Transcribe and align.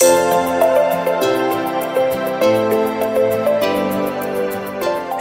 Thank 0.00 0.34
you. 0.34 0.39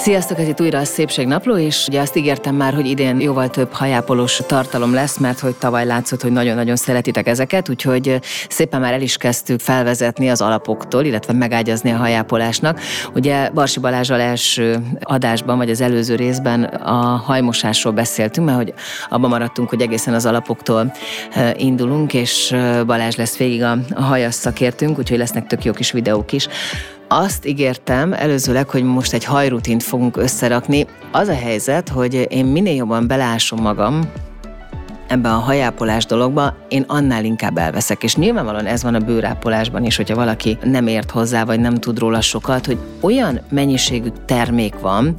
Sziasztok, 0.09 0.39
ez 0.39 0.47
itt 0.47 0.62
újra 0.62 0.79
a 0.79 0.85
Szépségnapló, 0.85 1.58
és 1.58 1.85
ugye 1.88 2.01
azt 2.01 2.16
ígértem 2.16 2.56
már, 2.56 2.74
hogy 2.74 2.85
idén 2.85 3.19
jóval 3.19 3.50
több 3.50 3.72
hajápolós 3.72 4.42
tartalom 4.47 4.93
lesz, 4.93 5.17
mert 5.17 5.40
hogy 5.40 5.56
tavaly 5.56 5.85
látszott, 5.85 6.22
hogy 6.22 6.32
nagyon-nagyon 6.32 6.75
szeretitek 6.75 7.27
ezeket, 7.27 7.70
úgyhogy 7.70 8.20
szépen 8.50 8.82
már 8.82 8.93
el 8.93 9.02
is 9.02 9.18
kezdtük 9.18 9.59
felvezetni 9.59 10.30
az 10.30 10.41
alapoktól, 10.41 11.03
illetve 11.03 11.34
megágyazni 11.34 11.91
a 11.91 11.98
hajápolásnak. 11.98 12.80
Ugye 13.13 13.49
Barsi 13.49 13.80
Balázsal 13.80 14.20
első 14.20 14.80
adásban, 15.02 15.57
vagy 15.57 15.70
az 15.70 15.81
előző 15.81 16.16
részben 16.16 16.63
a 16.63 17.16
hajmosásról 17.26 17.94
beszéltünk, 17.94 18.48
mert 18.48 18.57
hogy 18.57 18.73
abban 19.09 19.30
maradtunk, 19.30 19.70
hogy 19.70 19.81
egészen 19.81 20.13
az 20.13 20.26
alapoktól 20.26 20.94
indulunk, 21.53 22.13
és 22.13 22.55
Balázs 22.85 23.16
lesz 23.16 23.38
végig 23.38 23.63
a, 23.63 23.77
a 23.94 24.02
hajas 24.02 24.34
szakértünk, 24.34 24.98
úgyhogy 24.98 25.17
lesznek 25.17 25.48
tök 25.48 25.63
jó 25.63 25.71
kis 25.71 25.91
videók 25.91 26.31
is. 26.31 26.48
Azt 27.12 27.45
ígértem 27.45 28.13
előzőleg, 28.13 28.70
hogy 28.70 28.84
most 28.84 29.13
egy 29.13 29.23
hajrutint 29.23 29.84
fogunk 29.84 30.17
összerakni. 30.17 30.86
Az 31.12 31.27
a 31.27 31.36
helyzet, 31.36 31.90
hogy 31.90 32.27
én 32.30 32.45
minél 32.45 32.76
jobban 32.76 33.08
belásom 33.08 33.62
magam 33.62 34.12
ebben 35.09 35.31
a 35.31 35.38
hajápolás 35.40 36.05
dologba, 36.05 36.55
én 36.68 36.84
annál 36.88 37.23
inkább 37.23 37.58
elveszek. 37.58 38.04
És 38.04 38.16
nyilvánvalóan 38.16 38.66
ez 38.66 38.84
van 38.84 38.95
a 38.95 39.00
bőrápolásban 39.00 39.86
is, 39.86 39.95
hogyha 39.95 40.16
valaki 40.16 40.58
nem 40.63 40.88
ért 40.88 41.12
hozzá, 41.12 41.44
vagy 41.44 41.59
nem 41.59 41.76
tud 41.76 42.00
róla 42.00 42.22
sokat, 42.22 42.66
hogy 42.66 42.77
olyan 43.02 43.40
mennyiségű 43.50 44.08
termék 44.26 44.80
van, 44.80 45.16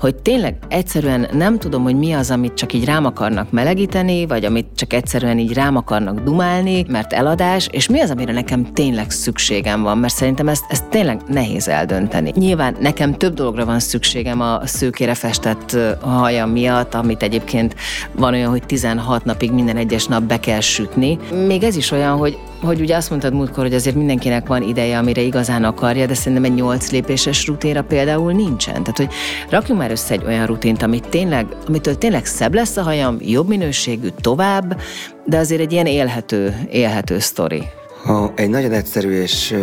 hogy 0.00 0.14
tényleg 0.14 0.56
egyszerűen 0.68 1.28
nem 1.32 1.58
tudom, 1.58 1.82
hogy 1.82 1.94
mi 1.96 2.12
az, 2.12 2.30
amit 2.30 2.54
csak 2.54 2.72
így 2.72 2.84
rám 2.84 3.04
akarnak 3.04 3.50
melegíteni, 3.50 4.26
vagy 4.26 4.44
amit 4.44 4.66
csak 4.74 4.92
egyszerűen 4.92 5.38
így 5.38 5.52
rám 5.52 5.76
akarnak 5.76 6.20
dumálni, 6.20 6.84
mert 6.88 7.12
eladás, 7.12 7.68
és 7.70 7.88
mi 7.88 8.00
az, 8.00 8.10
amire 8.10 8.32
nekem 8.32 8.72
tényleg 8.72 9.10
szükségem 9.10 9.82
van, 9.82 9.98
mert 9.98 10.14
szerintem 10.14 10.48
ezt, 10.48 10.64
ezt 10.68 10.88
tényleg 10.88 11.20
nehéz 11.28 11.68
eldönteni. 11.68 12.32
Nyilván 12.34 12.76
nekem 12.80 13.14
több 13.14 13.34
dologra 13.34 13.64
van 13.64 13.78
szükségem 13.78 14.40
a 14.40 14.66
szőkére 14.66 15.14
festett 15.14 15.76
hajam 16.00 16.50
miatt, 16.50 16.94
amit 16.94 17.22
egyébként 17.22 17.74
van 18.12 18.32
olyan, 18.32 18.50
hogy 18.50 18.66
16 18.66 19.24
napig 19.30 19.50
minden 19.50 19.76
egyes 19.76 20.06
nap 20.06 20.22
be 20.22 20.40
kell 20.40 20.60
sütni. 20.60 21.18
Még 21.46 21.62
ez 21.62 21.76
is 21.76 21.90
olyan, 21.90 22.16
hogy 22.16 22.38
hogy 22.60 22.80
ugye 22.80 22.96
azt 22.96 23.10
mondtad 23.10 23.32
múltkor, 23.32 23.64
hogy 23.64 23.74
azért 23.74 23.96
mindenkinek 23.96 24.46
van 24.46 24.62
ideje, 24.62 24.98
amire 24.98 25.20
igazán 25.20 25.64
akarja, 25.64 26.06
de 26.06 26.14
szerintem 26.14 26.44
egy 26.44 26.54
nyolc 26.54 26.90
lépéses 26.90 27.46
rutéra 27.46 27.82
például 27.82 28.32
nincsen. 28.32 28.72
Tehát, 28.72 28.96
hogy 28.96 29.08
rakjunk 29.50 29.80
már 29.80 29.90
össze 29.90 30.14
egy 30.14 30.24
olyan 30.24 30.46
rutint, 30.46 30.82
amit 30.82 31.08
tényleg, 31.08 31.46
amitől 31.66 31.98
tényleg 31.98 32.26
szebb 32.26 32.54
lesz 32.54 32.76
a 32.76 32.82
hajam, 32.82 33.16
jobb 33.20 33.48
minőségű, 33.48 34.08
tovább, 34.20 34.80
de 35.26 35.38
azért 35.38 35.60
egy 35.60 35.72
ilyen 35.72 35.86
élhető, 35.86 36.54
élhető 36.70 37.18
sztori. 37.18 37.62
Ha 38.04 38.32
egy 38.36 38.50
nagyon 38.50 38.72
egyszerű 38.72 39.10
és 39.10 39.54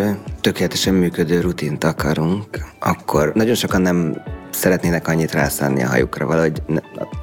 tökéletesen 0.41 0.93
működő 0.93 1.41
rutint 1.41 1.83
akarunk, 1.83 2.45
akkor 2.79 3.31
nagyon 3.35 3.55
sokan 3.55 3.81
nem 3.81 4.21
szeretnének 4.57 5.07
annyit 5.07 5.31
rászánni 5.31 5.83
a 5.83 5.87
hajukra, 5.87 6.25
valahogy 6.25 6.61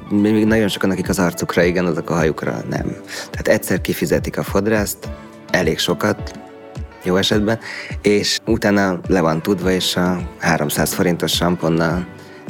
még 0.09 0.45
nagyon 0.45 0.67
sokan, 0.67 0.89
akik 0.89 1.09
az 1.09 1.19
arcukra 1.19 1.63
igen, 1.63 1.85
azok 1.85 2.09
a 2.09 2.13
hajukra 2.13 2.51
nem. 2.69 2.95
Tehát 3.31 3.47
egyszer 3.47 3.81
kifizetik 3.81 4.37
a 4.37 4.43
fodrászt, 4.43 5.09
elég 5.51 5.79
sokat, 5.79 6.39
jó 7.03 7.15
esetben, 7.15 7.59
és 8.01 8.39
utána 8.45 8.99
le 9.07 9.21
van 9.21 9.41
tudva, 9.41 9.71
és 9.71 9.95
a 9.95 10.19
300 10.39 10.93
forintos 10.93 11.31
samponnal 11.31 12.07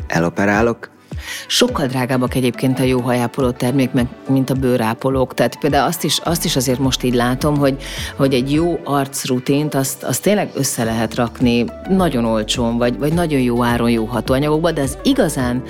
eloperálok, 0.08 0.90
Sokkal 1.48 1.88
drágábbak 1.88 2.36
egyébként 2.36 2.80
a 2.80 2.84
jó 2.84 3.00
hajápoló 3.00 3.52
termék, 3.52 3.90
mint 4.28 4.50
a 4.50 4.54
bőrápolók. 4.54 5.34
Tehát 5.34 5.60
például 5.60 5.88
azt 5.88 6.04
is, 6.04 6.20
azt 6.24 6.46
is 6.46 6.56
azért 6.56 6.80
most 6.80 7.04
így 7.04 7.14
látom, 7.14 7.58
hogy, 7.58 7.76
hogy 8.16 8.34
egy 8.34 8.52
jó 8.52 8.80
arcrutint 8.84 9.74
azt, 9.74 10.04
azt 10.04 10.22
tényleg 10.22 10.50
össze 10.54 10.84
lehet 10.84 11.16
rakni 11.16 11.66
nagyon 11.90 12.26
olcsón, 12.26 12.78
vagy, 12.78 12.98
vagy 12.98 13.14
nagyon 13.14 13.40
jó 13.40 13.64
áron, 13.64 13.90
jó 13.90 14.06
hatóanyagokba, 14.06 14.72
de 14.72 14.82
az 14.82 14.98
igazán 15.04 15.64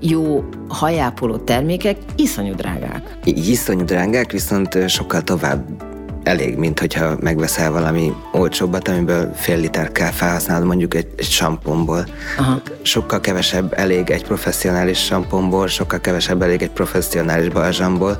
jó 0.00 0.44
hajápoló 0.68 1.36
termékek 1.36 1.96
iszonyú 2.16 2.54
drágák. 2.54 3.18
Iszonyú 3.24 3.84
drágák, 3.84 4.32
viszont 4.32 4.88
sokkal 4.88 5.22
tovább 5.22 5.87
elég, 6.28 6.56
mint 6.56 6.80
hogyha 6.80 7.16
megveszel 7.20 7.70
valami 7.70 8.12
olcsóbbat, 8.32 8.88
amiből 8.88 9.32
fél 9.34 9.56
liter 9.56 9.92
kell 9.92 10.10
felhasználni, 10.10 10.66
mondjuk 10.66 10.94
egy, 10.94 11.06
egy 11.16 11.30
samponból. 11.30 12.06
Aha. 12.38 12.60
Sokkal 12.82 13.20
kevesebb 13.20 13.72
elég 13.76 14.10
egy 14.10 14.24
professzionális 14.24 14.98
samponból, 14.98 15.66
sokkal 15.66 16.00
kevesebb 16.00 16.42
elég 16.42 16.62
egy 16.62 16.70
professzionális 16.70 17.48
balzsamból, 17.48 18.18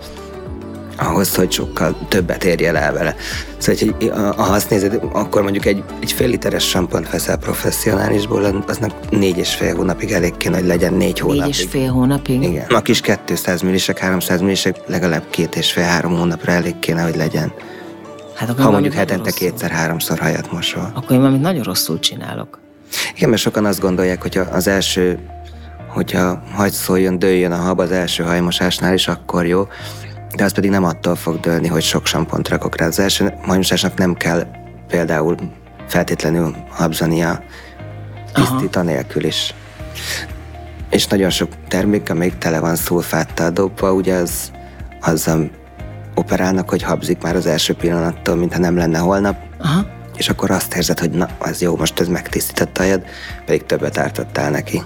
ahhoz, 0.96 1.34
hogy 1.34 1.52
sokkal 1.52 1.96
többet 2.08 2.44
érje 2.44 2.74
el 2.74 2.92
vele. 2.92 3.14
Szóval, 3.58 3.94
hogy 3.98 4.10
ha 4.36 4.52
azt 4.52 4.70
nézed, 4.70 5.00
akkor 5.12 5.42
mondjuk 5.42 5.66
egy, 5.66 5.82
egy 6.00 6.12
fél 6.12 6.28
literes 6.28 6.69
sampont 6.69 7.10
veszel 7.10 7.36
professzionálisból, 7.36 8.64
aznak 8.66 9.10
négy 9.10 9.38
és 9.38 9.54
fél 9.54 9.76
hónapig 9.76 10.10
elég 10.10 10.36
kéne, 10.36 10.56
hogy 10.56 10.66
legyen 10.66 10.94
négy 10.94 11.19
hónapig. 11.19 11.42
Négy 11.42 11.50
és 11.50 11.66
fél 11.70 11.90
hónapig? 11.90 12.42
Igen. 12.42 12.66
A 12.69 12.82
kis 12.82 13.00
200 13.26 13.62
millisek, 13.62 13.98
300 13.98 14.40
millisek 14.40 14.76
legalább 14.86 15.25
két 15.30 15.56
és 15.56 15.72
fél, 15.72 15.84
három 15.84 16.16
hónapra 16.16 16.52
elég 16.52 16.78
kéne, 16.78 17.02
hogy 17.02 17.16
legyen. 17.16 17.52
Hát 18.38 18.49
akkor 18.49 18.65
ha 18.65 18.71
mondjuk 18.71 18.94
hetente 18.94 19.31
kétszer-háromszor 19.31 20.19
hajat 20.19 20.53
mosol. 20.53 20.91
Akkor 20.94 21.10
én 21.10 21.19
valamit 21.19 21.41
nagyon 21.41 21.62
rosszul 21.62 21.99
csinálok. 21.99 22.60
Igen, 23.15 23.28
mert 23.28 23.43
sokan 23.43 23.65
azt 23.65 23.81
gondolják, 23.81 24.22
hogy 24.22 24.41
az 24.53 24.66
első, 24.66 25.19
hogyha 25.88 26.43
hagy 26.53 26.72
szóljon, 26.72 27.19
dőljön 27.19 27.53
a 27.53 27.56
hab 27.56 27.78
az 27.78 27.91
első 27.91 28.22
hajmosásnál 28.22 28.94
is, 28.94 29.09
akkor 29.09 29.47
jó. 29.47 29.66
De 30.37 30.44
az 30.44 30.53
pedig 30.53 30.71
nem 30.71 30.84
attól 30.84 31.15
fog 31.15 31.41
dőlni, 31.41 31.69
hogy 31.69 31.82
sok 31.82 32.06
sampont 32.06 32.49
rakok 32.49 32.76
rá. 32.76 32.87
Az 32.87 32.99
első 32.99 33.34
hajmosásnak 33.43 33.94
nem 33.99 34.15
kell 34.15 34.47
például 34.88 35.37
feltétlenül 35.87 36.55
habzania 36.70 37.43
tisztít 38.32 38.82
nélkül 38.82 39.25
is. 39.25 39.55
És 40.91 41.06
nagyon 41.06 41.31
sok 41.31 41.49
termék, 41.69 42.10
amelyik 42.10 42.38
tele 42.38 42.60
van 42.60 42.76
szulfáttal 42.76 43.50
dobva, 43.50 43.93
ugye 43.93 44.15
az, 44.15 44.53
az 45.00 45.28
a 45.28 45.38
operálnak, 46.18 46.70
hogy 46.70 46.82
habzik 46.82 47.22
már 47.22 47.36
az 47.36 47.46
első 47.46 47.74
pillanattól, 47.74 48.34
mintha 48.34 48.58
nem 48.58 48.76
lenne 48.76 48.98
holnap. 48.98 49.36
Aha. 49.58 49.86
És 50.16 50.28
akkor 50.28 50.50
azt 50.50 50.74
érzed, 50.74 50.98
hogy 50.98 51.10
na, 51.10 51.28
az 51.38 51.60
jó, 51.60 51.76
most 51.76 52.00
ez 52.00 52.08
megtisztított 52.08 52.78
ajad, 52.78 53.02
pedig 53.44 53.66
többet 53.66 53.98
ártottál 53.98 54.50
neki 54.50 54.82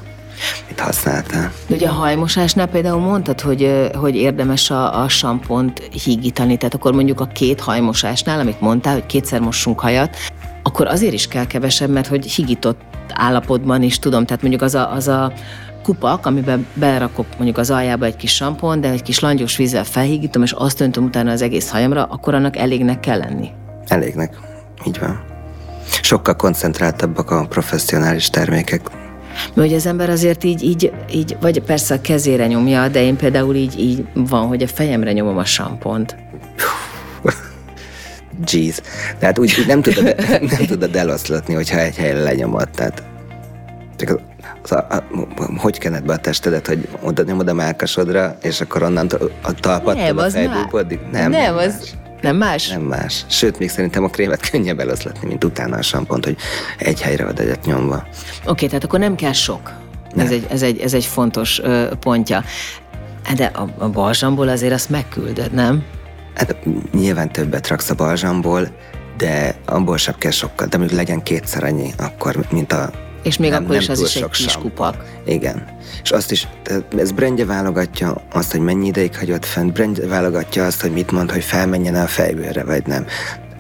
mit 0.69 0.81
használtál. 0.81 1.53
De 1.67 1.75
ugye 1.75 1.89
a 1.89 1.93
hajmosásnál 1.93 2.67
például 2.67 3.01
mondtad, 3.01 3.41
hogy, 3.41 3.91
hogy 3.95 4.17
érdemes 4.17 4.71
a, 4.71 5.03
a 5.03 5.09
sampont 5.09 5.79
hígítani, 5.79 6.57
tehát 6.57 6.75
akkor 6.75 6.93
mondjuk 6.93 7.21
a 7.21 7.27
két 7.27 7.61
hajmosásnál, 7.61 8.41
amit 8.41 8.61
mondtál, 8.61 8.93
hogy 8.93 9.07
kétszer 9.07 9.41
mossunk 9.41 9.81
hajat, 9.81 10.17
akkor 10.63 10.87
azért 10.87 11.13
is 11.13 11.27
kell 11.27 11.47
kevesebb, 11.47 11.91
mert 11.91 12.07
hogy 12.07 12.27
higított 12.27 12.81
állapotban 13.15 13.83
is 13.83 13.99
tudom, 13.99 14.27
tehát 14.27 14.43
mondjuk 14.43 14.63
az 14.63 14.75
a, 14.75 14.93
az 14.93 15.09
a 15.09 15.33
kupak, 15.83 16.27
amiben 16.27 16.67
berakok 16.75 17.27
mondjuk 17.37 17.59
az 17.59 17.71
aljába 17.71 18.05
egy 18.05 18.17
kis 18.17 18.35
sampon, 18.35 18.81
de 18.81 18.91
egy 18.91 19.03
kis 19.03 19.21
langyos 19.21 19.57
vízzel 19.57 19.85
felhígítom, 19.85 20.43
és 20.43 20.53
azt 20.53 20.81
öntöm 20.81 21.05
utána 21.05 21.31
az 21.31 21.43
egész 21.43 21.71
hajamra, 21.71 22.05
akkor 22.05 22.35
annak 22.35 22.57
elégnek 22.57 23.01
kell 23.01 23.19
lenni. 23.19 23.49
Elégnek, 23.87 24.39
így 24.87 24.99
van. 24.99 25.25
Sokkal 26.03 26.37
koncentráltabbak 26.37 27.31
a 27.31 27.47
professzionális 27.47 28.31
termékek. 28.31 28.91
Mert 29.55 29.69
hogy 29.69 29.75
az 29.75 29.87
ember 29.87 30.11
azért 30.11 30.45
így, 30.45 30.63
így, 30.63 30.93
így, 31.13 31.37
vagy 31.41 31.63
persze 31.63 31.95
a 31.95 32.01
kezére 32.01 32.47
nyomja, 32.47 32.89
de 32.89 33.03
én 33.03 33.17
például 33.17 33.55
így, 33.55 33.81
így 33.81 34.07
van, 34.15 34.47
hogy 34.47 34.63
a 34.63 34.67
fejemre 34.67 35.13
nyomom 35.13 35.37
a 35.39 35.45
sampont. 35.45 36.17
Jeez. 38.53 38.83
Tehát 39.19 39.39
úgy, 39.39 39.57
úgy 39.59 39.67
nem, 39.67 39.83
tudod, 39.83 40.15
nem 40.59 40.67
tudod 40.67 40.97
eloszlatni, 40.97 41.55
hogyha 41.55 41.79
egy 41.79 41.97
helyre 41.97 42.23
lenyomod. 42.23 42.71
Tehát 42.71 43.03
csak 43.97 44.21
hogy 45.57 45.79
kened 45.79 46.05
be 46.05 46.13
a 46.13 46.17
testedet, 46.17 46.67
hogy 46.67 46.89
oda 47.01 47.23
nyomod 47.23 47.49
a 47.49 47.53
melkasodra, 47.53 48.37
és 48.43 48.61
akkor 48.61 48.83
onnan 48.83 49.07
a 49.43 49.53
talpat 49.53 49.97
nem, 49.97 50.19
a 50.19 50.31
fejbúbodik? 50.31 51.01
Nem, 51.11 51.31
nem, 51.31 51.41
nem, 51.41 51.57
az 51.57 51.77
más. 51.79 51.95
nem 52.21 52.37
más? 52.37 52.69
Nem 52.69 52.83
más. 52.83 53.25
Sőt, 53.29 53.59
még 53.59 53.71
szerintem 53.71 54.05
a 54.05 54.09
krémet 54.09 54.51
könnyebb 54.51 54.79
eloszlatni, 54.79 55.29
mint 55.29 55.45
utána 55.45 55.77
a 55.77 55.83
sampont, 55.83 56.25
hogy 56.25 56.37
egy 56.79 57.01
helyre 57.01 57.25
ad 57.25 57.39
egyet 57.39 57.65
nyomva. 57.65 57.95
Oké, 57.97 58.51
okay, 58.51 58.69
tehát 58.69 58.85
akkor 58.85 58.99
nem 58.99 59.15
kell 59.15 59.33
sok. 59.33 59.73
Nem. 60.15 60.27
Ez, 60.27 60.33
egy, 60.33 60.47
ez, 60.51 60.63
egy, 60.63 60.81
ez 60.81 60.95
egy 60.95 61.05
fontos 61.05 61.61
ö, 61.61 61.89
pontja. 62.01 62.45
De 63.37 63.45
a, 63.45 63.69
a 63.79 63.89
balzsamból 63.89 64.49
azért 64.49 64.73
azt 64.73 64.91
megküldöd, 64.91 65.53
nem? 65.53 65.83
Hát 66.35 66.57
nyilván 66.93 67.33
többet 67.33 67.69
raksz 67.69 67.91
a 67.91 67.95
balzsamból, 67.95 68.69
de 69.17 69.55
abból 69.67 69.97
sem 69.97 70.15
kell 70.19 70.31
sokkal, 70.31 70.67
de 70.67 70.77
mondjuk 70.79 70.99
legyen 70.99 71.23
kétszer 71.23 71.65
annyi 71.65 71.91
akkor, 71.99 72.37
mint 72.51 72.73
a 72.73 72.91
és 73.23 73.37
még 73.37 73.51
nem, 73.51 73.65
akkor 73.65 73.77
is 73.77 73.89
az 73.89 74.01
is 74.01 74.17
egy 74.17 74.29
kis 74.31 74.57
kupak. 74.57 75.05
Igen. 75.25 75.65
És 76.03 76.11
azt 76.11 76.31
is, 76.31 76.49
ez 76.99 77.11
brandje 77.11 77.45
válogatja 77.45 78.23
azt, 78.33 78.51
hogy 78.51 78.61
mennyi 78.61 78.87
ideig 78.87 79.17
hagyott 79.17 79.45
fent, 79.45 79.73
brandje 79.73 80.07
válogatja 80.07 80.67
azt, 80.67 80.81
hogy 80.81 80.93
mit 80.93 81.11
mond, 81.11 81.31
hogy 81.31 81.45
felmenjen 81.45 81.95
a 81.95 82.07
fejbőre, 82.07 82.65
vagy 82.65 82.87
nem. 82.87 83.07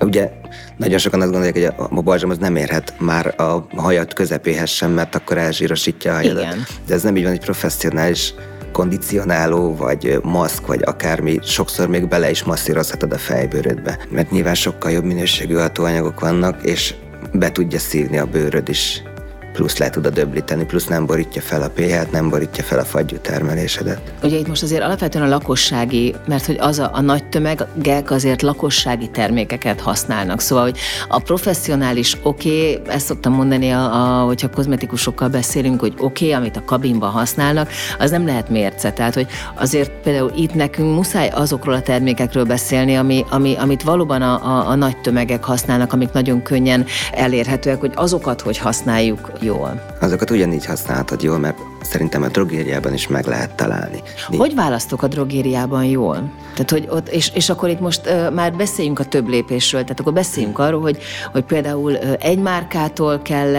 Ugye 0.00 0.30
nagyon 0.76 0.98
sokan 0.98 1.20
azt 1.20 1.30
gondolják, 1.30 1.54
hogy 1.78 1.86
a 1.98 2.02
balzsam 2.02 2.30
az 2.30 2.38
nem 2.38 2.56
érhet 2.56 2.94
már 2.98 3.40
a 3.40 3.66
hajat 3.76 4.14
közepéhez 4.14 4.70
sem, 4.70 4.90
mert 4.90 5.14
akkor 5.14 5.38
elzsírosítja 5.38 6.12
a 6.12 6.14
hajadat. 6.14 6.42
Igen. 6.42 6.64
De 6.86 6.94
ez 6.94 7.02
nem 7.02 7.16
így 7.16 7.22
van, 7.22 7.32
egy 7.32 7.40
professzionális 7.40 8.34
kondicionáló, 8.72 9.76
vagy 9.76 10.18
maszk, 10.22 10.66
vagy 10.66 10.82
akármi, 10.84 11.38
sokszor 11.42 11.88
még 11.88 12.08
bele 12.08 12.30
is 12.30 12.42
masszírozhatod 12.42 13.12
a 13.12 13.18
fejbőrödbe. 13.18 13.98
Mert 14.10 14.30
nyilván 14.30 14.54
sokkal 14.54 14.90
jobb 14.90 15.04
minőségű 15.04 15.54
hatóanyagok 15.54 16.20
vannak, 16.20 16.62
és 16.62 16.94
be 17.32 17.52
tudja 17.52 17.78
szívni 17.78 18.18
a 18.18 18.26
bőröd 18.26 18.68
is 18.68 19.02
plusz 19.52 19.78
le 19.78 19.90
tud 19.90 20.06
döblíteni, 20.06 20.64
plusz 20.64 20.86
nem 20.86 21.06
borítja 21.06 21.42
fel 21.42 21.62
a 21.62 21.68
pH-t, 21.68 22.10
nem 22.12 22.28
borítja 22.28 22.64
fel 22.64 22.78
a 22.78 22.84
fagyú 22.84 23.16
termelésedet. 23.16 24.00
Ugye 24.22 24.36
itt 24.36 24.48
most 24.48 24.62
azért 24.62 24.82
alapvetően 24.82 25.24
a 25.24 25.28
lakossági, 25.28 26.14
mert 26.26 26.46
hogy 26.46 26.56
az 26.60 26.78
a, 26.78 26.90
a 26.92 27.00
nagy 27.00 27.24
tömegek 27.28 28.10
azért 28.10 28.42
lakossági 28.42 29.10
termékeket 29.10 29.80
használnak, 29.80 30.40
szóval, 30.40 30.64
hogy 30.64 30.78
a 31.08 31.18
professzionális 31.18 32.16
oké, 32.22 32.76
okay, 32.76 32.94
ezt 32.94 33.06
szoktam 33.06 33.32
mondani, 33.32 33.70
a, 33.70 34.20
a, 34.20 34.24
hogyha 34.24 34.50
kozmetikusokkal 34.50 35.28
beszélünk, 35.28 35.80
hogy 35.80 35.94
oké, 35.98 36.24
okay, 36.24 36.38
amit 36.38 36.56
a 36.56 36.64
kabinban 36.64 37.10
használnak, 37.10 37.70
az 37.98 38.10
nem 38.10 38.26
lehet 38.26 38.48
mérce. 38.48 38.92
Tehát, 38.92 39.14
hogy 39.14 39.26
azért 39.54 39.90
például 39.90 40.32
itt 40.36 40.54
nekünk 40.54 40.94
muszáj 40.94 41.28
azokról 41.28 41.74
a 41.74 41.82
termékekről 41.82 42.44
beszélni, 42.44 42.94
ami, 42.94 43.24
ami, 43.30 43.54
amit 43.56 43.82
valóban 43.82 44.22
a, 44.22 44.46
a, 44.46 44.68
a 44.68 44.74
nagy 44.74 44.96
tömegek 44.96 45.44
használnak, 45.44 45.92
amik 45.92 46.12
nagyon 46.12 46.42
könnyen 46.42 46.86
elérhetőek, 47.12 47.80
hogy 47.80 47.92
azokat 47.94 48.40
hogy 48.40 48.58
használjuk 48.58 49.32
jól? 49.42 49.96
Azokat 50.00 50.30
ugyanígy 50.30 50.66
használhatod 50.66 51.22
jól, 51.22 51.38
mert 51.38 51.58
szerintem 51.84 52.22
a 52.22 52.28
drogériában 52.28 52.92
is 52.92 53.08
meg 53.08 53.26
lehet 53.26 53.54
találni. 53.54 54.02
Hogy 54.36 54.54
választok 54.54 55.02
a 55.02 55.06
drogériában 55.06 55.84
jól? 55.84 56.32
Tehát, 56.52 56.70
hogy 56.70 56.86
ott, 56.90 57.08
és, 57.08 57.30
és 57.34 57.50
akkor 57.50 57.68
itt 57.68 57.80
most 57.80 58.00
uh, 58.06 58.32
már 58.32 58.52
beszéljünk 58.52 58.98
a 58.98 59.04
több 59.04 59.28
lépésről, 59.28 59.82
tehát 59.82 60.00
akkor 60.00 60.12
beszéljünk 60.12 60.58
arról, 60.58 60.80
hogy, 60.80 60.98
hogy 61.32 61.44
például 61.44 61.92
uh, 61.92 62.12
egy 62.18 62.38
márkától 62.38 63.20
kell, 63.22 63.50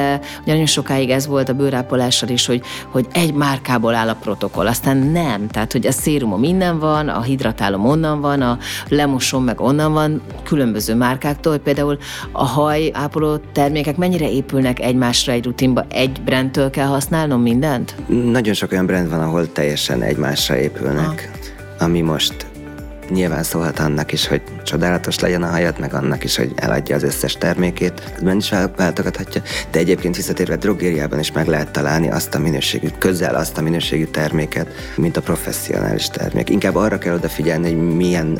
ugye 0.41 0.51
nagyon 0.51 0.65
sokáig 0.65 1.09
ez 1.09 1.27
volt 1.27 1.49
a 1.49 1.53
bőrápolással 1.53 2.29
is, 2.29 2.45
hogy, 2.45 2.61
hogy 2.91 3.07
egy 3.13 3.33
márkából 3.33 3.95
áll 3.95 4.09
a 4.09 4.15
protokoll, 4.15 4.67
aztán 4.67 4.97
nem, 4.97 5.47
tehát 5.47 5.71
hogy 5.71 5.87
a 5.87 5.91
szérumom 5.91 6.39
minden 6.39 6.79
van, 6.79 7.07
a 7.07 7.21
hidratálom 7.21 7.85
onnan 7.85 8.21
van, 8.21 8.41
a 8.41 8.57
lemosom 8.89 9.43
meg 9.43 9.61
onnan 9.61 9.93
van, 9.93 10.21
különböző 10.43 10.95
márkáktól, 10.95 11.51
hogy 11.51 11.61
például 11.61 11.97
a 12.31 12.45
haj 12.45 12.91
ápoló 12.93 13.37
termékek 13.51 13.97
mennyire 13.97 14.29
épülnek 14.29 14.79
egymásra 14.79 15.31
egy 15.31 15.45
rutinba, 15.45 15.85
egy 15.89 16.21
brandtől 16.25 16.69
kell 16.69 16.87
használnom 16.87 17.41
mindent? 17.41 17.95
Nagyon 18.21 18.53
sok 18.53 18.71
olyan 18.71 18.85
brand 18.85 19.09
van, 19.09 19.19
ahol 19.19 19.51
teljesen 19.51 20.01
egymásra 20.01 20.57
épülnek, 20.57 21.29
ha. 21.77 21.85
ami 21.85 22.01
most 22.01 22.45
nyilván 23.09 23.43
szólhat 23.43 23.79
annak 23.79 24.11
is, 24.11 24.27
hogy 24.27 24.41
csodálatos 24.63 25.19
legyen 25.19 25.43
a 25.43 25.47
hajat, 25.47 25.79
meg 25.79 25.93
annak 25.93 26.23
is, 26.23 26.35
hogy 26.35 26.51
eladja 26.55 26.95
az 26.95 27.03
összes 27.03 27.33
termékét. 27.33 28.13
Ben 28.23 28.37
is 28.37 28.49
váltogathatja, 28.75 29.41
de 29.71 29.79
egyébként 29.79 30.15
visszatérve 30.15 30.55
drogériában 30.55 31.19
is 31.19 31.31
meg 31.31 31.47
lehet 31.47 31.71
találni 31.71 32.11
azt 32.11 32.35
a 32.35 32.39
minőségű, 32.39 32.87
közel 32.97 33.35
azt 33.35 33.57
a 33.57 33.61
minőségű 33.61 34.05
terméket, 34.05 34.67
mint 34.95 35.17
a 35.17 35.21
professzionális 35.21 36.07
termék. 36.07 36.49
Inkább 36.49 36.75
arra 36.75 36.97
kell 36.97 37.13
odafigyelni, 37.15 37.73
hogy 37.73 37.95
milyen 37.95 38.39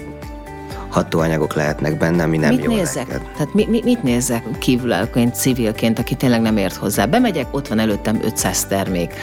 hatóanyagok 0.89 1.53
lehetnek 1.53 1.97
benne, 1.97 2.23
ami 2.23 2.37
nem 2.37 2.55
mit 2.55 2.63
jó 2.63 2.75
nézzek? 2.75 3.07
Neked. 3.07 3.21
Tehát 3.21 3.53
mi, 3.53 3.65
mi, 3.69 3.81
mit 3.83 4.03
nézzek 4.03 4.43
kívülállóként, 4.59 5.35
civilként, 5.35 5.99
aki 5.99 6.15
tényleg 6.15 6.41
nem 6.41 6.57
ért 6.57 6.75
hozzá? 6.75 7.05
Bemegyek, 7.05 7.47
ott 7.51 7.67
van 7.67 7.79
előttem 7.79 8.19
500 8.23 8.65
termék 8.65 9.13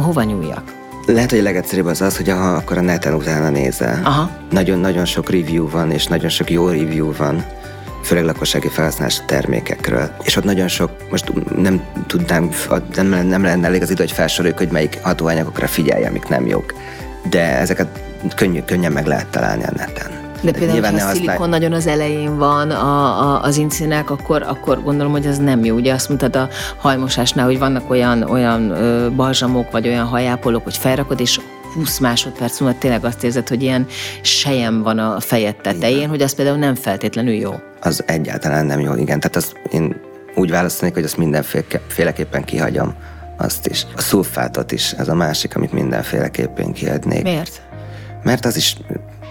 hova 0.00 0.22
nyúljak? 0.22 0.62
Lehet, 1.06 1.30
hogy 1.30 1.38
a 1.38 1.42
legegyszerűbb 1.42 1.86
az 1.86 2.00
az, 2.00 2.16
hogy 2.16 2.28
ha 2.28 2.34
akkor 2.34 2.78
a 2.78 2.80
neten 2.80 3.14
utána 3.14 3.48
nézel. 3.50 4.00
Nagyon-nagyon 4.50 5.04
sok 5.04 5.30
review 5.30 5.68
van, 5.68 5.90
és 5.90 6.06
nagyon 6.06 6.28
sok 6.28 6.50
jó 6.50 6.68
review 6.68 7.12
van 7.16 7.44
főleg 8.02 8.24
lakossági 8.24 8.68
felhasználási 8.68 9.20
termékekről. 9.26 10.10
És 10.22 10.36
ott 10.36 10.44
nagyon 10.44 10.68
sok, 10.68 10.90
most 11.10 11.32
nem 11.56 11.82
tudnám, 12.06 12.50
nem, 12.94 13.26
nem 13.26 13.42
lenne 13.42 13.66
elég 13.66 13.82
az 13.82 13.90
idő, 13.90 14.02
hogy 14.02 14.12
felsoroljuk, 14.12 14.58
hogy 14.58 14.70
melyik 14.70 14.98
hatóanyagokra 15.02 15.66
figyelj, 15.66 16.04
amik 16.04 16.28
nem 16.28 16.46
jók. 16.46 16.74
De 17.30 17.58
ezeket 17.58 18.02
könnyű, 18.36 18.60
könnyen 18.60 18.92
meg 18.92 19.06
lehet 19.06 19.26
találni 19.26 19.64
a 19.64 19.72
neten. 19.76 20.21
De 20.42 20.52
például, 20.52 20.98
ha 20.98 21.06
a 21.06 21.14
szilikon 21.14 21.48
nagyon 21.48 21.72
az 21.72 21.86
elején 21.86 22.38
van 22.38 22.70
a, 22.70 23.20
a, 23.22 23.42
az 23.42 23.56
incinek, 23.56 24.10
akkor, 24.10 24.42
akkor 24.42 24.82
gondolom, 24.82 25.12
hogy 25.12 25.26
ez 25.26 25.38
nem 25.38 25.64
jó. 25.64 25.74
Ugye 25.74 25.92
azt 25.92 26.08
mondtad 26.08 26.36
a 26.36 26.48
hajmosásnál, 26.76 27.44
hogy 27.44 27.58
vannak 27.58 27.90
olyan, 27.90 28.22
olyan 28.22 28.70
ö, 28.70 29.10
balzsamok, 29.10 29.70
vagy 29.70 29.88
olyan 29.88 30.06
hajápolók, 30.06 30.64
hogy 30.64 30.76
felrakod, 30.76 31.20
és 31.20 31.40
20 31.74 31.98
másodperc 31.98 32.60
múlva 32.60 32.78
tényleg 32.78 33.04
azt 33.04 33.24
érzed, 33.24 33.48
hogy 33.48 33.62
ilyen 33.62 33.86
sejem 34.22 34.82
van 34.82 34.98
a 34.98 35.20
fejed 35.20 35.56
tetején, 35.56 35.96
igen. 35.96 36.08
hogy 36.08 36.22
az 36.22 36.34
például 36.34 36.56
nem 36.56 36.74
feltétlenül 36.74 37.34
jó. 37.34 37.52
Az 37.80 38.02
egyáltalán 38.06 38.66
nem 38.66 38.80
jó, 38.80 38.94
igen. 38.94 39.20
Tehát 39.20 39.36
az 39.36 39.52
én 39.70 39.96
úgy 40.34 40.50
választanék, 40.50 40.94
hogy 40.94 41.04
azt 41.04 41.16
mindenféleképpen 41.16 42.44
kihagyom 42.44 42.94
azt 43.36 43.66
is. 43.66 43.86
A 43.96 44.00
szulfátot 44.00 44.72
is, 44.72 44.92
ez 44.92 45.08
a 45.08 45.14
másik, 45.14 45.56
amit 45.56 45.72
mindenféleképpen 45.72 46.72
kiadnék. 46.72 47.22
Miért? 47.22 47.62
Mert 48.22 48.44
az 48.44 48.56
is 48.56 48.76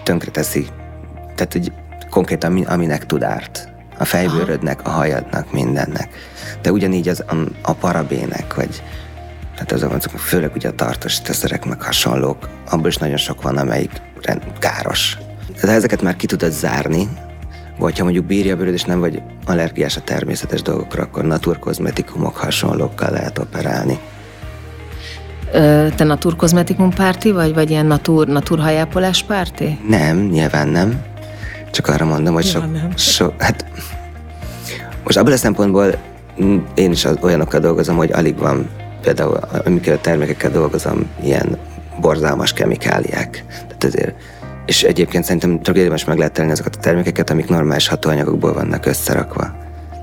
tönkreteszi 0.02 0.66
tehát, 1.34 1.52
hogy 1.52 1.72
konkrétan 2.10 2.62
aminek 2.62 3.06
tud 3.06 3.22
árt. 3.22 3.68
A 3.98 4.04
fejbőrödnek, 4.04 4.86
a 4.86 4.90
hajadnak, 4.90 5.52
mindennek. 5.52 6.08
De 6.62 6.72
ugyanígy 6.72 7.08
az 7.08 7.24
a, 7.28 7.34
a 7.62 7.72
parabének, 7.72 8.54
vagy 8.54 8.82
tehát 9.54 9.72
azok, 9.72 9.92
azok 9.92 10.20
főleg 10.20 10.50
ugye 10.54 10.68
a 10.68 10.74
tartós 10.74 11.20
teszerek, 11.20 11.64
meg 11.64 11.82
hasonlók, 11.82 12.48
abból 12.70 12.88
is 12.88 12.96
nagyon 12.96 13.16
sok 13.16 13.42
van, 13.42 13.56
amelyik 13.56 13.90
káros. 14.58 15.18
Tehát 15.60 15.76
ezeket 15.76 16.02
már 16.02 16.16
ki 16.16 16.26
tudod 16.26 16.52
zárni, 16.52 17.08
vagy 17.78 17.98
ha 17.98 18.04
mondjuk 18.04 18.24
bírja 18.24 18.54
a 18.54 18.56
bőröd, 18.56 18.72
és 18.72 18.82
nem 18.82 19.00
vagy 19.00 19.22
allergiás 19.46 19.96
a 19.96 20.00
természetes 20.00 20.62
dolgokra, 20.62 21.02
akkor 21.02 21.24
naturkozmetikumok 21.24 22.36
hasonlókkal 22.36 23.10
lehet 23.10 23.38
operálni. 23.38 23.98
Te 25.94 26.04
naturkozmetikum 26.04 26.90
párti 26.90 27.32
vagy, 27.32 27.54
vagy 27.54 27.70
ilyen 27.70 27.86
natur, 27.86 28.26
naturhajápolás 28.26 29.22
párti? 29.22 29.78
Nem, 29.88 30.18
nyilván 30.18 30.68
nem. 30.68 31.02
Csak 31.72 31.86
arra 31.86 32.04
mondom, 32.04 32.34
hogy 32.34 32.44
sok, 32.44 32.64
sok 32.96 33.42
hát 33.42 33.64
most 35.04 35.16
abban 35.16 35.32
a 35.32 35.36
szempontból 35.36 35.94
én 36.74 36.90
is 36.90 37.06
olyanokkal 37.20 37.60
dolgozom, 37.60 37.96
hogy 37.96 38.12
alig 38.12 38.38
van 38.38 38.68
például, 39.02 39.38
amikor 39.64 39.92
a 39.92 40.00
termékekkel 40.00 40.50
dolgozom, 40.50 41.10
ilyen 41.22 41.58
borzalmas 42.00 42.52
kemikáliák. 42.52 43.44
Tehát 43.48 43.84
ezért 43.84 44.14
és 44.66 44.82
egyébként 44.82 45.24
szerintem 45.24 45.58
drogériában 45.58 45.96
is 45.96 46.04
meg 46.04 46.18
lehet 46.18 46.32
tenni 46.32 46.50
azokat 46.50 46.76
a 46.76 46.80
termékeket, 46.80 47.30
amik 47.30 47.48
normális 47.48 47.88
hatóanyagokból 47.88 48.52
vannak 48.52 48.86
összerakva. 48.86 49.56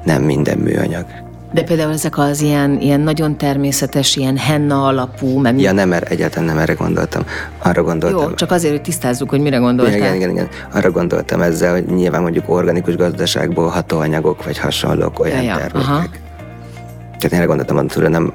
Nem 0.04 0.24
minden 0.24 0.58
műanyag. 0.58 1.06
De 1.52 1.64
például 1.64 1.92
ezek 1.92 2.18
az 2.18 2.42
ilyen, 2.42 2.82
ilyen 2.82 3.00
nagyon 3.00 3.38
természetes, 3.38 4.16
ilyen 4.16 4.38
henna 4.38 4.86
alapú, 4.86 5.40
meg... 5.40 5.60
Ja, 5.60 5.72
nem, 5.72 5.94
er, 5.94 6.04
egyáltalán 6.10 6.46
nem 6.48 6.58
erre 6.58 6.74
gondoltam. 6.74 7.24
Arra 7.58 7.84
gondoltam. 7.84 8.30
Jó, 8.30 8.34
csak 8.34 8.52
azért, 8.52 8.74
hogy 8.74 8.82
tisztázzuk, 8.82 9.30
hogy 9.30 9.42
mire 9.42 9.58
gondoltál. 9.58 9.96
Igen, 9.96 10.16
igen, 10.16 10.30
igen. 10.30 10.48
Arra 10.74 10.92
gondoltam 10.92 11.42
ezzel, 11.42 11.74
hogy 11.74 11.86
nyilván 11.86 12.22
mondjuk 12.22 12.50
organikus 12.50 12.96
gazdaságból 12.96 13.68
hatóanyagok 13.68 14.44
vagy 14.44 14.58
hasonlók 14.58 15.20
olyan 15.20 15.42
ja, 15.42 15.50
ja. 15.50 15.56
termékek. 15.56 15.90
Aha. 15.90 16.06
Tehát 17.18 17.32
én 17.32 17.38
erre 17.38 17.46
gondoltam, 17.46 17.78
hogy 17.78 18.10
nem 18.10 18.34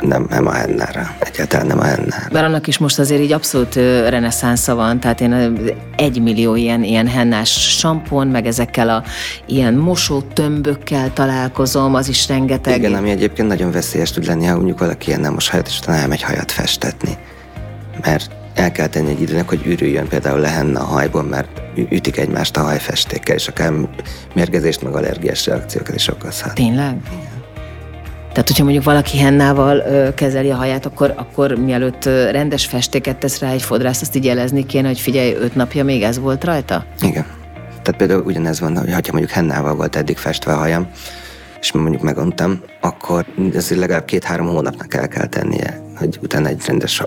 nem, 0.00 0.26
nem 0.28 0.46
a 0.46 0.52
hennára. 0.52 1.16
Egyáltalán 1.18 1.66
nem 1.66 1.78
a 1.78 1.84
hennára. 1.84 2.28
Bár 2.32 2.44
annak 2.44 2.66
is 2.66 2.78
most 2.78 2.98
azért 2.98 3.20
így 3.20 3.32
abszolút 3.32 3.74
reneszánsza 4.08 4.74
van, 4.74 5.00
tehát 5.00 5.20
én 5.20 5.58
egy 5.96 6.22
millió 6.22 6.54
ilyen, 6.54 6.82
ilyen 6.82 7.08
hennás 7.08 7.78
sampon, 7.78 8.26
meg 8.26 8.46
ezekkel 8.46 8.88
a 8.88 9.02
ilyen 9.46 9.74
mosó 9.74 10.20
tömbökkel 10.20 11.12
találkozom, 11.12 11.94
az 11.94 12.08
is 12.08 12.28
rengeteg. 12.28 12.78
Igen, 12.78 12.94
ami 12.94 13.10
egyébként 13.10 13.48
nagyon 13.48 13.70
veszélyes 13.70 14.10
tud 14.10 14.26
lenni, 14.26 14.44
ha 14.44 14.54
mondjuk 14.56 14.78
valaki 14.78 15.08
ilyen 15.08 15.20
nem 15.20 15.32
most 15.32 15.50
hajat, 15.50 15.66
és 15.66 15.78
utána 15.78 15.98
elmegy 15.98 16.22
hajat 16.22 16.52
festetni. 16.52 17.16
Mert 18.02 18.30
el 18.54 18.72
kell 18.72 18.86
tenni 18.86 19.10
egy 19.10 19.20
időnek, 19.20 19.48
hogy 19.48 19.66
ürüljön 19.66 20.08
például 20.08 20.40
le 20.40 20.48
henna 20.48 20.80
a 20.80 20.84
hajból, 20.84 21.22
mert 21.22 21.48
ütik 21.90 22.16
egymást 22.16 22.56
a 22.56 22.62
hajfestékkel, 22.62 23.34
és 23.34 23.48
akár 23.48 23.72
mérgezést, 24.34 24.82
meg 24.82 24.94
allergiás 24.94 25.46
reakciókat 25.46 25.94
is 25.94 26.08
okozhat. 26.08 26.54
Tényleg? 26.54 26.96
Igen. 27.12 27.35
Tehát, 28.36 28.50
hogyha 28.50 28.64
mondjuk 28.64 28.84
valaki 28.84 29.18
hennával 29.18 29.82
kezeli 30.14 30.50
a 30.50 30.54
haját, 30.54 30.86
akkor, 30.86 31.12
akkor 31.16 31.54
mielőtt 31.54 32.04
rendes 32.04 32.66
festéket 32.66 33.16
tesz 33.16 33.38
rá 33.38 33.50
egy 33.50 33.62
fodrász, 33.62 34.00
azt 34.00 34.16
így 34.16 34.24
jelezni 34.24 34.66
kéne, 34.66 34.86
hogy 34.86 35.00
figyelj, 35.00 35.34
öt 35.34 35.54
napja 35.54 35.84
még 35.84 36.02
ez 36.02 36.18
volt 36.18 36.44
rajta? 36.44 36.84
Igen. 37.00 37.26
Tehát 37.82 37.96
például 37.96 38.22
ugyanez 38.22 38.60
van, 38.60 38.78
hogy 38.78 38.92
ha 38.92 39.00
mondjuk 39.10 39.30
hennával 39.30 39.74
volt 39.74 39.96
eddig 39.96 40.16
festve 40.16 40.52
a 40.52 40.56
hajam, 40.56 40.88
és 41.60 41.72
mondjuk 41.72 42.02
meguntam, 42.02 42.60
akkor 42.80 43.26
ez 43.54 43.70
legalább 43.70 44.04
két-három 44.04 44.46
hónapnak 44.46 44.94
el 44.94 45.08
kell 45.08 45.26
tennie, 45.26 45.80
hogy 45.96 46.18
utána 46.22 46.48
egy 46.48 46.62
rendes 46.66 47.02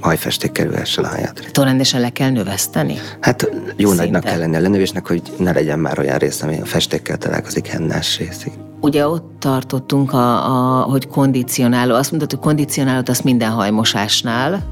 hajfesték 0.00 0.52
kerülhessen 0.52 1.04
a 1.04 1.08
haját. 1.08 1.34
Tehát 1.34 1.56
rendesen 1.56 2.00
le 2.00 2.10
kell 2.10 2.30
növeszteni? 2.30 2.98
Hát 3.20 3.50
jó 3.76 3.88
Szinte. 3.88 4.02
nagynak 4.02 4.24
kell 4.24 4.38
lenni 4.38 4.56
a 4.56 4.60
lenövésnek, 4.60 5.06
hogy 5.06 5.22
ne 5.38 5.52
legyen 5.52 5.78
már 5.78 5.98
olyan 5.98 6.18
rész, 6.18 6.42
ami 6.42 6.60
a 6.60 6.64
festékkel 6.64 7.18
találkozik 7.18 7.66
hennás 7.66 8.18
részig. 8.18 8.52
Ugye 8.80 9.06
ott 9.06 9.32
tartottunk, 9.38 10.12
a, 10.12 10.46
a, 10.46 10.82
hogy 10.82 11.08
kondicionáló. 11.08 11.94
Azt 11.94 12.10
mondtad, 12.10 12.30
hogy 12.30 12.40
kondicionálót 12.40 13.08
azt 13.08 13.24
minden 13.24 13.50
hajmosásnál. 13.50 14.62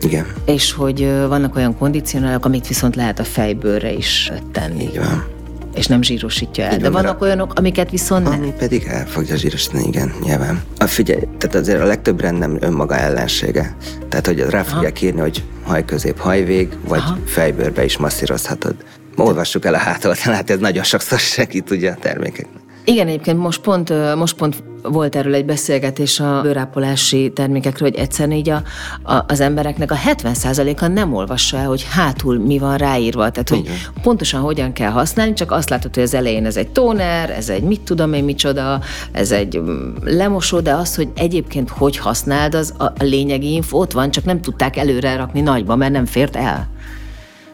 Igen. 0.00 0.26
És 0.44 0.72
hogy 0.72 1.12
vannak 1.28 1.56
olyan 1.56 1.78
kondicionálók, 1.78 2.44
amit 2.44 2.68
viszont 2.68 2.96
lehet 2.96 3.18
a 3.18 3.24
fejbőrre 3.24 3.92
is 3.92 4.32
tenni. 4.52 4.82
Így 4.82 4.98
van. 4.98 5.38
És 5.74 5.86
nem 5.86 6.02
zsírosítja 6.02 6.64
el. 6.64 6.76
De 6.76 6.90
vannak 6.90 7.22
olyanok, 7.22 7.54
amiket 7.54 7.90
viszont 7.90 8.24
nem. 8.24 8.32
Ami 8.32 8.52
pedig 8.58 8.86
el 8.88 9.06
fogja 9.06 9.36
zsírosítani, 9.36 9.86
igen, 9.86 10.12
nyilván. 10.22 10.62
A 10.78 10.86
figyelj, 10.86 11.20
tehát 11.38 11.54
azért 11.54 11.80
a 11.80 11.84
legtöbb 11.84 12.20
rend 12.20 12.38
nem 12.38 12.56
önmaga 12.60 12.96
ellensége. 12.96 13.76
Tehát, 14.08 14.26
hogy 14.26 14.38
rá 14.38 14.62
fogják 14.62 15.02
írni, 15.02 15.20
hogy 15.20 15.44
haj 15.64 15.84
közép, 15.84 16.18
hajvég, 16.18 16.68
vagy 16.88 16.98
Aha. 16.98 17.18
fejbőrbe 17.24 17.84
is 17.84 17.96
masszírozhatod. 17.96 18.74
Olvassuk 19.16 19.64
el 19.64 19.74
a 19.74 19.78
hátoldalát, 19.78 20.36
hát 20.36 20.50
ez 20.50 20.58
nagyon 20.58 20.84
sokszor 20.84 21.18
segít 21.18 21.70
ugye 21.70 21.90
a 21.90 21.96
termékeknek. 22.00 22.62
Igen, 22.84 23.06
egyébként 23.06 23.38
most 23.38 23.60
pont, 23.60 24.14
most 24.16 24.36
pont 24.36 24.62
volt 24.82 25.16
erről 25.16 25.34
egy 25.34 25.44
beszélgetés 25.44 26.20
a 26.20 26.40
bőrápolási 26.42 27.32
termékekről, 27.34 27.90
hogy 27.90 27.98
egyszerűen 27.98 28.36
így 28.36 28.48
a, 28.50 28.62
a, 29.02 29.24
az 29.28 29.40
embereknek 29.40 29.90
a 29.90 29.96
70%-a 29.96 30.86
nem 30.86 31.14
olvassa 31.14 31.56
el, 31.56 31.66
hogy 31.66 31.86
hátul 31.90 32.38
mi 32.38 32.58
van 32.58 32.76
ráírva. 32.76 33.30
Tehát, 33.30 33.48
hogy 33.48 33.70
pontosan 34.02 34.40
hogyan 34.40 34.72
kell 34.72 34.90
használni, 34.90 35.32
csak 35.32 35.50
azt 35.50 35.70
látod, 35.70 35.94
hogy 35.94 36.02
az 36.02 36.14
elején 36.14 36.46
ez 36.46 36.56
egy 36.56 36.68
tóner, 36.68 37.30
ez 37.30 37.48
egy 37.48 37.62
mit 37.62 37.80
tudom 37.80 38.12
én 38.12 38.24
micsoda, 38.24 38.80
ez 39.12 39.30
egy 39.30 39.58
mm, 39.58 39.90
lemosó, 40.04 40.60
de 40.60 40.74
az, 40.74 40.94
hogy 40.94 41.08
egyébként 41.14 41.70
hogy 41.70 41.96
használd, 41.96 42.54
az 42.54 42.74
a, 42.78 42.84
a 42.84 42.94
lényegi 42.98 43.52
info 43.52 43.78
ott 43.78 43.92
van, 43.92 44.10
csak 44.10 44.24
nem 44.24 44.40
tudták 44.40 44.76
előre 44.76 45.16
rakni 45.16 45.40
nagyba, 45.40 45.76
mert 45.76 45.92
nem 45.92 46.06
fért 46.06 46.36
el. 46.36 46.68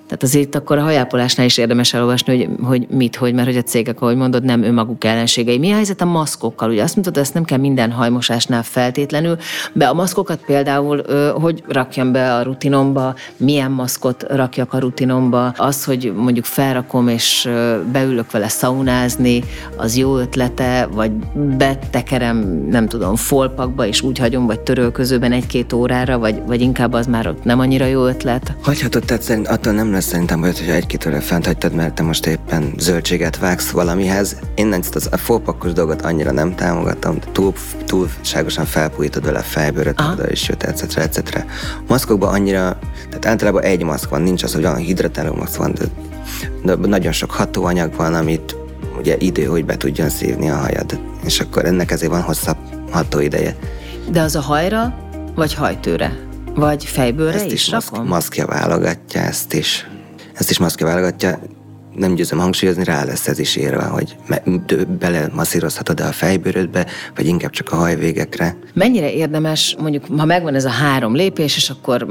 Tehát 0.07 0.23
azért 0.23 0.55
akkor 0.55 0.79
a 0.79 0.83
hajápolásnál 0.83 1.47
is 1.47 1.59
érdemes 1.59 1.95
elolvasni, 1.95 2.45
hogy, 2.45 2.49
hogy 2.63 2.87
mit, 2.91 3.17
hogy, 3.17 3.35
mert 3.35 3.47
hogy 3.47 3.57
a 3.57 3.63
cégek, 3.63 4.01
ahogy 4.01 4.17
mondod, 4.17 4.45
nem 4.45 4.63
önmaguk 4.63 5.05
ellenségei. 5.05 5.59
Mi 5.59 5.71
a 5.71 5.75
helyzet 5.75 6.01
a 6.01 6.05
maszkokkal? 6.05 6.71
Ugye 6.71 6.83
azt 6.83 6.95
mondod, 6.95 7.17
ezt 7.17 7.35
nem 7.35 7.45
kell 7.45 7.59
minden 7.59 7.91
hajmosásnál 7.91 8.63
feltétlenül, 8.63 9.37
de 9.73 9.87
a 9.87 9.95
maszkokat 9.95 10.41
például, 10.47 11.03
hogy 11.41 11.63
rakjam 11.69 12.13
be 12.13 12.35
a 12.35 12.43
rutinomba, 12.43 13.15
milyen 13.37 13.71
maszkot 13.71 14.25
rakjak 14.29 14.73
a 14.73 14.79
rutinomba, 14.79 15.47
az, 15.47 15.85
hogy 15.85 16.13
mondjuk 16.17 16.45
felrakom 16.45 17.09
és 17.09 17.49
beülök 17.93 18.31
vele 18.31 18.49
szaunázni, 18.49 19.43
az 19.77 19.97
jó 19.97 20.19
ötlete, 20.19 20.89
vagy 20.93 21.11
betekerem, 21.57 22.67
nem 22.71 22.89
tudom, 22.89 23.17
folpakba, 23.17 23.87
és 23.87 24.03
úgy 24.03 24.19
hagyom, 24.19 24.47
vagy 24.47 24.61
törölközőben 24.61 25.33
egy-két 25.33 25.73
órára, 25.73 26.19
vagy, 26.19 26.43
vagy 26.47 26.61
inkább 26.61 26.93
az 26.93 27.07
már 27.07 27.29
ott 27.29 27.45
nem 27.45 27.59
annyira 27.59 27.85
jó 27.85 28.07
ötlet? 28.07 28.55
Hagyhatod, 28.63 29.05
tehát 29.05 29.49
attól 29.49 29.73
nem 29.73 29.95
lesz 29.97 30.07
szerintem 30.07 30.41
bajod, 30.41 30.59
hogyha 30.59 30.73
egy-két 30.73 31.07
óra 31.07 31.21
fent 31.21 31.47
hagytad, 31.47 31.73
mert 31.73 31.95
te 31.95 32.03
most 32.03 32.27
éppen 32.27 32.75
zöldséget 32.79 33.39
vágsz 33.39 33.71
valamihez. 33.71 34.37
Én 34.55 34.73
ezt 34.73 34.95
az, 34.95 35.09
a 35.11 35.17
fópakkos 35.17 35.73
dolgot 35.73 36.03
annyira 36.03 36.33
nem 36.33 36.55
támogatom, 36.55 37.19
túl, 37.33 37.53
túlságosan 37.85 38.65
felpújítod 38.65 39.25
vele 39.25 39.39
a 39.39 39.43
fejbőröt, 39.43 40.01
oda 40.01 40.31
is 40.31 40.49
jött, 40.49 40.63
etc. 40.63 40.97
etc. 40.97 41.45
Maszkokban 41.89 42.35
annyira, 42.35 42.79
tehát 43.09 43.27
általában 43.27 43.63
egy 43.63 43.83
maszk 43.83 44.11
van, 44.11 44.23
nincs 44.23 44.43
az, 44.43 44.55
hogy 44.55 44.65
olyan 44.65 44.77
hidratáló 44.77 45.35
maszk 45.35 45.57
van, 45.57 45.75
de, 45.75 45.85
de 46.75 46.87
nagyon 46.87 47.13
sok 47.13 47.31
hatóanyag 47.31 47.95
van, 47.97 48.15
amit 48.15 48.57
ugye 48.99 49.17
idő, 49.19 49.45
hogy 49.45 49.65
be 49.65 49.77
tudjon 49.77 50.09
szívni 50.09 50.51
a 50.51 50.57
hajad, 50.57 51.01
és 51.25 51.41
akkor 51.41 51.65
ennek 51.65 51.91
ezért 51.91 52.11
van 52.11 52.23
hosszabb 52.23 52.59
hatóideje. 52.91 53.57
De 54.11 54.21
az 54.21 54.35
a 54.35 54.41
hajra, 54.41 54.95
vagy 55.35 55.55
hajtőre? 55.55 56.26
Vagy 56.57 56.85
fejbőre 56.85 57.35
ezt 57.35 57.45
is, 57.45 57.53
is 57.53 57.71
maszk, 57.71 58.05
maszkja 58.05 58.47
válogatja 58.47 59.21
ezt 59.21 59.55
is. 59.55 59.87
Ezt 60.35 60.51
is 60.51 60.59
maszkja 60.59 60.87
válogatja. 60.87 61.39
Nem 61.95 62.15
győzöm 62.15 62.39
hangsúlyozni, 62.39 62.85
rá 62.85 63.05
lesz 63.05 63.29
ez 63.29 63.39
is 63.39 63.57
írva, 63.57 63.83
hogy 63.83 64.17
bele 64.99 65.29
masszírozhatod 65.35 66.01
a 66.01 66.05
fejbőrödbe, 66.05 66.87
vagy 67.15 67.27
inkább 67.27 67.51
csak 67.51 67.73
a 67.73 67.77
hajvégekre. 67.77 68.57
Mennyire 68.75 69.13
érdemes, 69.13 69.77
mondjuk, 69.79 70.05
ha 70.17 70.25
megvan 70.25 70.55
ez 70.55 70.65
a 70.65 70.71
három 70.71 71.15
lépés, 71.15 71.57
és 71.57 71.71
akkor 71.71 72.07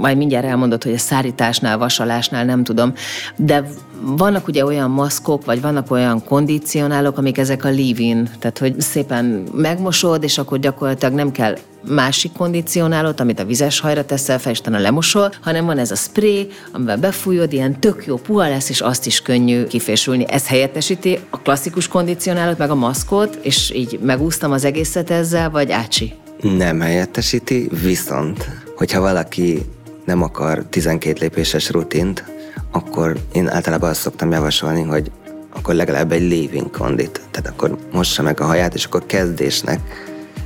majd 0.00 0.16
mindjárt 0.16 0.46
elmondod, 0.46 0.82
hogy 0.82 0.92
a 0.92 0.98
szárításnál, 0.98 1.78
vasalásnál 1.78 2.44
nem 2.44 2.64
tudom, 2.64 2.92
de 3.36 3.64
vannak 4.00 4.48
ugye 4.48 4.64
olyan 4.64 4.90
maszkok, 4.90 5.44
vagy 5.44 5.60
vannak 5.60 5.90
olyan 5.90 6.24
kondicionálok, 6.24 7.18
amik 7.18 7.38
ezek 7.38 7.64
a 7.64 7.70
leave-in, 7.70 8.28
tehát 8.38 8.58
hogy 8.58 8.80
szépen 8.80 9.44
megmosod, 9.54 10.22
és 10.22 10.38
akkor 10.38 10.58
gyakorlatilag 10.58 11.14
nem 11.14 11.32
kell 11.32 11.56
másik 11.88 12.32
kondicionálót, 12.32 13.20
amit 13.20 13.40
a 13.40 13.44
vizes 13.44 13.80
hajra 13.80 14.04
teszel 14.04 14.38
fel, 14.38 14.52
és 14.52 14.60
lemosol, 14.64 15.32
hanem 15.40 15.64
van 15.64 15.78
ez 15.78 15.90
a 15.90 15.94
spray, 15.94 16.48
amivel 16.72 16.96
befújod, 16.96 17.52
ilyen 17.52 17.80
tök 17.80 18.04
jó 18.06 18.16
puha 18.16 18.48
lesz, 18.48 18.68
és 18.68 18.80
azt 18.80 19.06
is 19.06 19.22
könnyű 19.22 19.64
kifésülni. 19.64 20.24
Ez 20.28 20.46
helyettesíti 20.46 21.18
a 21.30 21.38
klasszikus 21.38 21.88
kondicionálót, 21.88 22.58
meg 22.58 22.70
a 22.70 22.74
maszkot, 22.74 23.38
és 23.42 23.72
így 23.74 23.98
megúsztam 24.02 24.52
az 24.52 24.64
egészet 24.64 25.10
ezzel, 25.10 25.50
vagy 25.50 25.70
ácsi? 25.70 26.14
Nem 26.40 26.80
helyettesíti, 26.80 27.68
viszont, 27.82 28.48
hogyha 28.76 29.00
valaki 29.00 29.62
nem 30.04 30.22
akar 30.22 30.64
12 30.70 31.16
lépéses 31.20 31.70
rutint, 31.70 32.24
akkor 32.70 33.16
én 33.32 33.48
általában 33.48 33.90
azt 33.90 34.00
szoktam 34.00 34.30
javasolni, 34.30 34.82
hogy 34.82 35.10
akkor 35.54 35.74
legalább 35.74 36.12
egy 36.12 36.28
living 36.28 36.70
kondit. 36.70 37.20
Tehát 37.30 37.48
akkor 37.50 37.78
mossa 37.92 38.22
meg 38.22 38.40
a 38.40 38.44
haját, 38.44 38.74
és 38.74 38.84
akkor 38.84 39.06
kezdésnek 39.06 39.80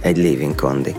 egy 0.01 0.17
living 0.17 0.55
kondi. 0.55 0.95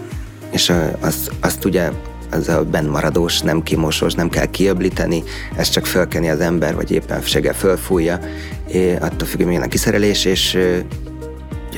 És 0.56 0.74
azt, 1.00 1.32
azt 1.40 1.66
ugye 1.66 1.90
az 2.32 2.48
a 2.48 2.64
bennmaradós, 2.64 3.42
nem 3.42 3.64
kimosós, 3.64 4.14
nem 4.14 4.30
kell 4.30 4.46
kiöblíteni, 4.46 5.24
ezt 5.56 5.72
csak 5.72 5.86
fölkeni 5.86 6.30
az 6.30 6.40
ember, 6.40 6.76
vagy 6.76 6.92
éppen 6.92 7.22
sege 7.22 7.54
fölfújja, 7.54 8.20
attól 9.00 9.28
függ, 9.28 9.42
milyen 9.42 9.62
a 9.62 9.68
kiszerelés, 9.68 10.26
és 10.26 10.58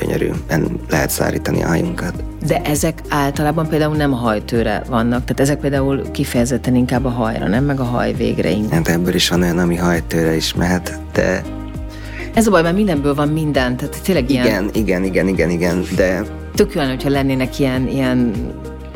gyönyörűen 0.00 0.80
lehet 0.90 1.10
szárítani 1.10 1.62
a 1.62 1.66
hajunkat. 1.66 2.14
De 2.46 2.62
ezek 2.62 3.02
általában 3.08 3.68
például 3.68 3.96
nem 3.96 4.12
a 4.12 4.16
hajtőre 4.16 4.82
vannak, 4.88 5.20
tehát 5.20 5.40
ezek 5.40 5.58
például 5.58 6.10
kifejezetten 6.10 6.74
inkább 6.74 7.04
a 7.04 7.10
hajra, 7.10 7.48
nem 7.48 7.64
meg 7.64 7.80
a 7.80 7.84
haj 7.84 8.12
végre 8.12 8.50
inkább. 8.50 8.86
Hát 8.86 8.88
ebből 8.88 9.14
is 9.14 9.28
van 9.28 9.42
olyan, 9.42 9.58
ami 9.58 9.76
hajtőre 9.76 10.36
is 10.36 10.54
mehet, 10.54 10.98
de... 11.12 11.42
Ez 12.34 12.46
a 12.46 12.50
baj, 12.50 12.62
mert 12.62 12.76
mindenből 12.76 13.14
van 13.14 13.28
minden, 13.28 13.76
tehát 13.76 14.02
tényleg 14.02 14.30
ilyen... 14.30 14.46
Igen, 14.46 14.70
igen, 14.72 15.04
igen, 15.04 15.28
igen, 15.28 15.50
igen, 15.50 15.84
de... 15.96 16.22
Tök 16.58 16.72
olyan, 16.76 16.88
hogyha 16.88 17.08
lennének 17.08 17.58
ilyen, 17.58 17.88
ilyen 17.88 18.34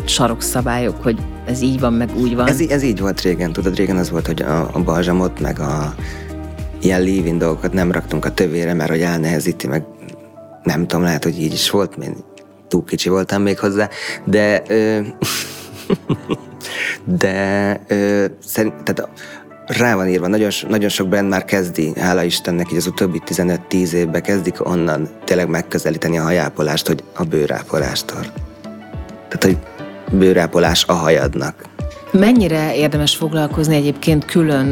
sarokszabályok, 0.04 1.02
hogy 1.02 1.19
ez 1.47 1.61
így 1.61 1.81
van, 1.81 1.92
meg 1.92 2.11
úgy 2.16 2.35
van. 2.35 2.49
Ez, 2.49 2.61
ez 2.61 2.83
így 2.83 3.00
volt 3.00 3.21
régen, 3.21 3.52
tudod, 3.52 3.76
régen 3.76 3.97
az 3.97 4.11
volt, 4.11 4.26
hogy 4.26 4.42
a, 4.42 4.71
a 4.73 4.83
balzsamot, 4.83 5.40
meg 5.40 5.61
a 5.61 5.95
ilyen 6.81 7.02
lévin 7.02 7.38
dolgokat 7.38 7.73
nem 7.73 7.92
raktunk 7.92 8.25
a 8.25 8.35
tövére, 8.35 8.75
mert 8.75 8.90
hogy 8.90 9.00
elnehezíti, 9.00 9.66
meg 9.66 9.85
nem 10.62 10.87
tudom, 10.87 11.04
lehet, 11.04 11.25
hogy 11.25 11.40
így 11.40 11.52
is 11.52 11.71
volt, 11.71 11.97
én 11.97 12.16
túl 12.69 12.85
kicsi 12.85 13.09
voltam 13.09 13.42
még 13.42 13.59
hozzá, 13.59 13.88
de 14.25 14.62
ö, 14.69 15.00
de 17.23 17.81
ö, 17.88 18.25
szerint, 18.45 18.83
tehát 18.83 19.11
rá 19.78 19.94
van 19.94 20.08
írva, 20.08 20.26
nagyon, 20.26 20.50
nagyon 20.68 20.88
sok 20.88 21.08
brand 21.08 21.28
már 21.28 21.44
kezdi, 21.44 21.92
hála 22.00 22.22
Istennek, 22.22 22.70
így 22.70 22.76
az 22.76 22.86
utóbbi 22.86 23.22
15-10 23.26 23.92
évben 23.92 24.22
kezdik 24.22 24.66
onnan 24.66 25.08
tényleg 25.24 25.48
megközelíteni 25.48 26.18
a 26.18 26.22
hajápolást, 26.22 26.86
hogy 26.86 27.04
a 27.14 27.24
bőrápolástól. 27.24 28.20
Tehát, 29.28 29.44
hogy 29.44 29.56
bőrápolás 30.18 30.84
a 30.84 30.92
hajadnak. 30.92 31.54
Mennyire 32.12 32.76
érdemes 32.76 33.16
foglalkozni 33.16 33.75
egyébként 33.75 34.25
külön, 34.25 34.66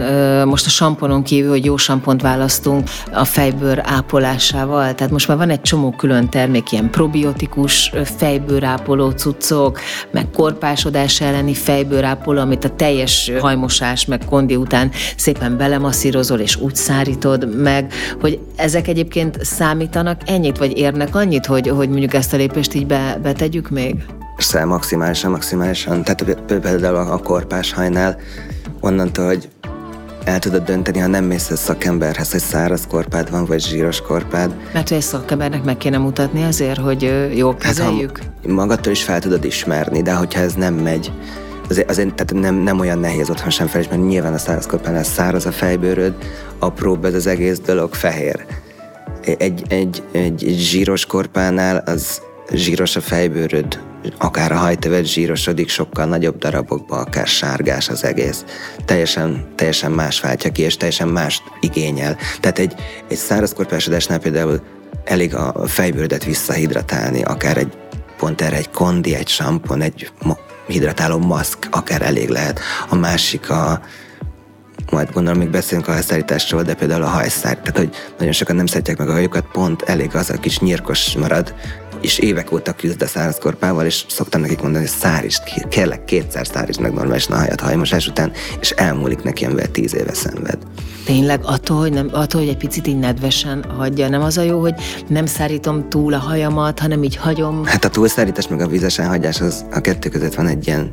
most 0.46 0.66
a 0.66 0.68
samponon 0.68 1.22
kívül, 1.22 1.50
hogy 1.50 1.64
jó 1.64 1.76
sampont 1.76 2.22
választunk 2.22 2.88
a 3.12 3.24
fejbőr 3.24 3.80
ápolásával? 3.84 4.94
Tehát 4.94 5.12
most 5.12 5.28
már 5.28 5.36
van 5.36 5.50
egy 5.50 5.60
csomó 5.60 5.90
külön 5.90 6.28
termék, 6.28 6.72
ilyen 6.72 6.90
probiotikus 6.90 7.92
fejbőrápoló 8.16 9.10
cuccok, 9.10 9.80
meg 10.10 10.30
korpásodás 10.30 11.20
elleni 11.20 11.54
fejbőrápoló, 11.54 12.40
amit 12.40 12.64
a 12.64 12.74
teljes 12.74 13.32
hajmosás, 13.40 14.04
meg 14.06 14.24
kondi 14.24 14.56
után 14.56 14.90
szépen 15.16 15.56
belemasszírozol, 15.56 16.38
és 16.38 16.56
úgy 16.56 16.74
szárítod 16.74 17.56
meg, 17.62 17.92
hogy 18.20 18.38
ezek 18.56 18.88
egyébként 18.88 19.44
számítanak 19.44 20.20
ennyit, 20.26 20.58
vagy 20.58 20.78
érnek 20.78 21.14
annyit, 21.14 21.46
hogy, 21.46 21.68
hogy 21.68 21.88
mondjuk 21.88 22.14
ezt 22.14 22.32
a 22.32 22.36
lépést 22.36 22.74
így 22.74 22.86
be, 22.86 23.18
betegyük 23.22 23.70
még? 23.70 24.04
Persze, 24.40 24.64
maximálisan, 24.64 25.30
maximálisan. 25.30 26.04
Tehát 26.04 26.40
például 26.60 26.96
a 26.96 27.18
korpás 27.18 27.72
hajnál 27.72 28.16
onnantól, 28.80 29.26
hogy 29.26 29.48
el 30.24 30.38
tudod 30.38 30.62
dönteni, 30.62 30.98
ha 30.98 31.06
nem 31.06 31.24
mész 31.24 31.50
egy 31.50 31.56
szakemberhez, 31.56 32.30
hogy 32.30 32.40
száraz 32.40 32.86
korpád 32.86 33.30
van, 33.30 33.44
vagy 33.44 33.60
zsíros 33.60 34.00
korpád. 34.00 34.54
Mert 34.72 34.88
hogy 34.88 34.96
egy 34.96 35.02
szakembernek 35.02 35.64
meg 35.64 35.76
kéne 35.76 35.98
mutatni 35.98 36.44
azért, 36.44 36.78
hogy 36.78 37.30
jól 37.34 37.56
kezeljük? 37.56 38.18
Hát, 38.18 38.46
magadtól 38.46 38.92
is 38.92 39.02
fel 39.02 39.20
tudod 39.20 39.44
ismerni, 39.44 40.02
de 40.02 40.14
hogyha 40.14 40.40
ez 40.40 40.54
nem 40.54 40.74
megy, 40.74 41.12
azért, 41.68 41.90
azért 41.90 42.14
tehát 42.14 42.42
nem, 42.42 42.54
nem 42.54 42.80
olyan 42.80 42.98
nehéz 42.98 43.30
otthon 43.30 43.50
sem 43.50 43.66
felismerni, 43.66 44.06
nyilván 44.06 44.32
a 44.32 44.38
száraz 44.38 44.66
korpánál 44.66 45.04
száraz 45.04 45.46
a 45.46 45.52
fejbőröd, 45.52 46.14
apróbb 46.58 47.04
ez 47.04 47.14
az 47.14 47.26
egész 47.26 47.58
dolog 47.58 47.94
fehér. 47.94 48.44
Egy, 49.24 49.40
egy, 49.40 49.62
egy, 49.68 50.02
egy 50.12 50.56
zsíros 50.58 51.06
korpánál 51.06 51.82
az 51.86 52.20
zsíros 52.52 52.96
a 52.96 53.00
fejbőröd, 53.00 53.78
akár 54.18 54.52
a 54.52 54.56
hajtevet 54.56 55.04
zsírosodik, 55.04 55.68
sokkal 55.68 56.04
nagyobb 56.04 56.38
darabokba, 56.38 56.96
akár 56.96 57.26
sárgás 57.26 57.88
az 57.88 58.04
egész. 58.04 58.44
Teljesen, 58.84 59.52
teljesen 59.54 59.92
más 59.92 60.20
váltja 60.20 60.52
ki, 60.52 60.62
és 60.62 60.76
teljesen 60.76 61.08
más 61.08 61.42
igényel. 61.60 62.16
Tehát 62.40 62.58
egy, 62.58 62.74
egy 63.08 63.16
száraz 63.16 63.52
korpásodásnál 63.52 64.18
például 64.18 64.60
elég 65.04 65.34
a 65.34 65.66
fejbőrödet 65.66 66.24
visszahidratálni, 66.24 67.22
akár 67.22 67.56
egy 67.56 67.72
pont 68.18 68.40
erre 68.40 68.56
egy 68.56 68.70
kondi, 68.70 69.14
egy 69.14 69.28
sampon, 69.28 69.80
egy 69.80 70.12
hidratáló 70.66 71.18
maszk 71.18 71.68
akár 71.70 72.02
elég 72.02 72.28
lehet. 72.28 72.60
A 72.88 72.94
másik 72.94 73.50
a 73.50 73.80
majd 74.90 75.12
gondolom 75.12 75.38
még 75.38 75.50
beszélünk 75.50 75.88
a 75.88 75.92
hajszárításról, 75.92 76.62
de 76.62 76.74
például 76.74 77.02
a 77.02 77.08
hajszár. 77.08 77.56
Tehát, 77.56 77.76
hogy 77.76 77.90
nagyon 78.18 78.32
sokan 78.32 78.56
nem 78.56 78.66
szeretják 78.66 78.98
meg 78.98 79.08
a 79.08 79.12
hajukat, 79.12 79.46
pont 79.52 79.82
elég 79.82 80.14
az 80.14 80.30
a 80.30 80.38
kis 80.38 80.58
nyírkos 80.58 81.16
marad, 81.16 81.54
és 82.00 82.18
évek 82.18 82.52
óta 82.52 82.72
küzd 82.72 83.02
a 83.02 83.06
szárazkorpával, 83.06 83.86
és 83.86 84.04
szoktam 84.08 84.40
nekik 84.40 84.60
mondani, 84.60 84.84
hogy 84.84 84.94
szárítsd 85.00 85.42
ki, 85.42 85.64
kérlek 85.68 86.04
kétszer 86.04 86.46
szárítsd 86.46 86.80
meg 86.80 86.92
normálisan 86.92 87.36
a 87.36 87.38
hajat 87.38 87.60
hajmosás 87.60 88.06
után, 88.06 88.32
és 88.60 88.70
elmúlik 88.70 89.22
neki, 89.22 89.44
amivel 89.44 89.70
tíz 89.70 89.94
éve 89.94 90.14
szenved. 90.14 90.58
Tényleg 91.04 91.40
attól, 91.42 91.78
hogy, 91.78 91.92
nem, 91.92 92.08
attól, 92.12 92.40
hogy 92.40 92.50
egy 92.50 92.56
picit 92.56 92.86
így 92.86 92.98
nedvesen 92.98 93.64
hagyja, 93.76 94.08
nem 94.08 94.22
az 94.22 94.38
a 94.38 94.42
jó, 94.42 94.60
hogy 94.60 94.74
nem 95.08 95.26
szárítom 95.26 95.88
túl 95.88 96.14
a 96.14 96.18
hajamat, 96.18 96.78
hanem 96.78 97.02
így 97.02 97.16
hagyom? 97.16 97.64
Hát 97.64 97.84
a 97.84 97.88
túlszárítás 97.88 98.48
meg 98.48 98.60
a 98.60 98.66
vizesen 98.66 99.08
hagyás, 99.08 99.40
az 99.40 99.64
a 99.72 99.80
kettő 99.80 100.08
között 100.08 100.34
van 100.34 100.46
egy 100.46 100.66
ilyen 100.66 100.90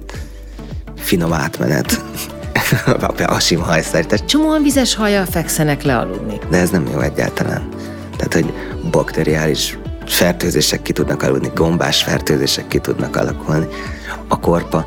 finom 0.95 1.33
átmenet. 1.33 2.01
a 3.25 3.39
sima 3.39 3.63
hajszárítás. 3.63 4.25
Csomóan 4.25 4.61
vizes 4.61 4.95
hajjal 4.95 5.25
fekszenek 5.25 5.83
le 5.83 5.97
aludni. 5.97 6.39
De 6.49 6.57
ez 6.57 6.69
nem 6.69 6.87
jó 6.91 6.99
egyáltalán. 6.99 7.69
Tehát, 8.17 8.33
hogy 8.33 8.53
bakteriális 8.91 9.77
fertőzések 10.07 10.81
ki 10.81 10.93
tudnak 10.93 11.23
aludni, 11.23 11.51
gombás 11.55 12.03
fertőzések 12.03 12.67
ki 12.67 12.79
tudnak 12.79 13.15
alakulni. 13.15 13.67
A 14.27 14.39
korpa 14.39 14.85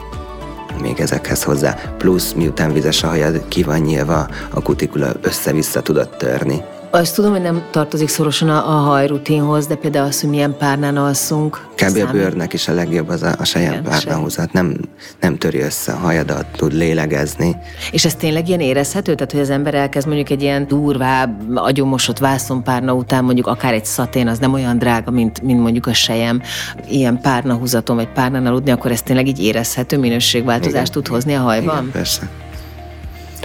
még 0.80 1.00
ezekhez 1.00 1.42
hozzá, 1.42 1.74
plusz 1.98 2.32
miután 2.32 2.72
vizes 2.72 3.02
a 3.02 3.06
hajad, 3.06 3.48
ki 3.48 3.62
van 3.62 3.80
nyilva, 3.80 4.28
a 4.50 4.62
kutikula 4.62 5.12
össze-vissza 5.22 5.82
tudott 5.82 6.18
törni. 6.18 6.62
Azt 6.92 7.14
tudom, 7.14 7.30
hogy 7.30 7.40
nem 7.40 7.62
tartozik 7.70 8.08
szorosan 8.08 8.48
a, 8.48 8.68
a 8.68 8.80
hajrutinhoz, 8.80 9.66
de 9.66 9.74
például 9.74 10.06
az, 10.06 10.20
hogy 10.20 10.30
milyen 10.30 10.56
párnán 10.56 10.96
alszunk. 10.96 11.66
Kb. 11.74 11.96
a 12.08 12.12
bőrnek 12.12 12.52
is 12.52 12.68
a 12.68 12.72
legjobb 12.72 13.08
az 13.08 13.22
a, 13.22 13.34
a 13.38 13.44
sejem 13.44 13.82
párnahúzat. 13.82 14.52
Nem, 14.52 14.76
nem 15.20 15.36
töri 15.36 15.60
össze 15.60 15.92
a 15.92 15.96
hajadat, 15.96 16.46
tud 16.56 16.72
lélegezni. 16.72 17.56
És 17.90 18.04
ez 18.04 18.14
tényleg 18.14 18.48
ilyen 18.48 18.60
érezhető? 18.60 19.14
Tehát, 19.14 19.32
hogy 19.32 19.40
az 19.40 19.50
ember 19.50 19.74
elkezd 19.74 20.06
mondjuk 20.06 20.30
egy 20.30 20.42
ilyen 20.42 20.66
durvább, 20.66 21.56
agyomosott 21.56 22.18
vászonpárna 22.18 22.92
után 22.92 23.24
mondjuk 23.24 23.46
akár 23.46 23.74
egy 23.74 23.84
szatén, 23.84 24.28
az 24.28 24.38
nem 24.38 24.52
olyan 24.52 24.78
drága, 24.78 25.10
mint, 25.10 25.42
mint 25.42 25.60
mondjuk 25.60 25.86
a 25.86 25.94
sejem. 25.94 26.42
Ilyen 26.88 27.20
párnahúzaton 27.20 27.96
vagy 27.96 28.08
párnán 28.08 28.46
aludni, 28.46 28.70
akkor 28.70 28.90
ez 28.90 29.02
tényleg 29.02 29.26
így 29.26 29.42
érezhető 29.42 29.98
minőségváltozást 29.98 30.74
Igen. 30.74 30.92
tud 30.92 31.06
hozni 31.06 31.34
a 31.34 31.40
hajban? 31.40 31.76
Igen, 31.76 31.90
persze. 31.90 32.28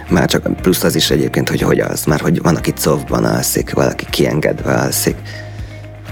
Már 0.10 0.30
csak 0.30 0.56
plusz 0.62 0.84
az 0.84 0.96
is 0.96 1.10
egyébként, 1.10 1.50
hogy 1.50 1.62
hogy 1.62 1.80
az, 1.80 2.06
már 2.06 2.20
hogy 2.20 2.42
van, 2.42 2.56
aki 2.56 2.72
covban 2.72 3.26
alszik, 3.26 3.74
valaki 3.74 4.06
kiengedve 4.10 4.74
alszik. 4.74 5.16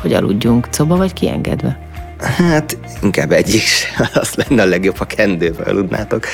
Hogy 0.02 0.14
aludjunk, 0.14 0.68
coba 0.72 0.96
vagy 0.96 1.14
kiengedve? 1.14 1.92
Hát 2.24 2.78
inkább 3.02 3.32
egyik 3.32 3.62
se. 3.62 3.88
Az 4.14 4.34
lenne 4.34 4.62
a 4.62 4.66
legjobb, 4.66 4.98
ha 4.98 5.06
kendőbe 5.06 5.64
aludnátok. 5.64 6.26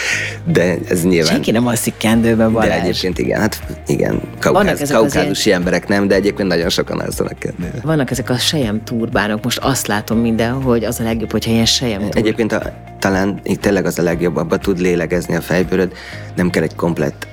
De 0.46 0.78
ez 0.89 1.04
nyilván... 1.04 1.32
Senki 1.32 1.51
nem 1.51 1.68
alszik 1.68 1.94
kendőbe, 1.98 2.48
Balázs. 2.48 2.70
De 2.70 2.82
egyébként 2.82 3.20
igen, 3.20 3.39
hát 3.39 3.62
igen. 3.88 4.22
Kaukáz, 4.39 4.92
kaukázusi 4.92 5.48
ilyen... 5.48 5.60
emberek 5.60 5.88
nem, 5.88 6.08
de 6.08 6.16
egyébként 6.16 6.48
nagyon 6.48 6.70
sokan 6.70 7.00
alszanak 7.00 7.39
kendőbe. 7.39 7.80
Vannak 7.84 8.12
ezek 8.12 8.30
a 8.30 8.38
sejem 8.38 8.84
turbánok. 8.84 9.44
Most 9.44 9.58
azt 9.58 9.88
látom 9.88 10.18
minden, 10.18 10.62
hogy 10.62 10.84
az 10.84 11.00
a 11.00 11.04
legjobb, 11.04 11.32
hogyha 11.32 11.51
ilyen 11.51 11.66
sejem 11.66 12.01
tur. 12.01 12.18
Egyébként 12.18 12.51
a, 12.51 12.74
talán 13.00 13.39
itt 13.44 13.62
tényleg 13.62 13.86
az 13.86 14.00
a 14.00 14.04
legjobb, 14.04 14.36
abba 14.36 14.58
tud 14.58 14.80
lélegezni 14.80 15.36
a 15.36 15.42
fejbőröd. 15.42 15.92
Nem 16.36 16.50
kell 16.50 16.63
egy 16.63 16.75
komplett 16.75 17.28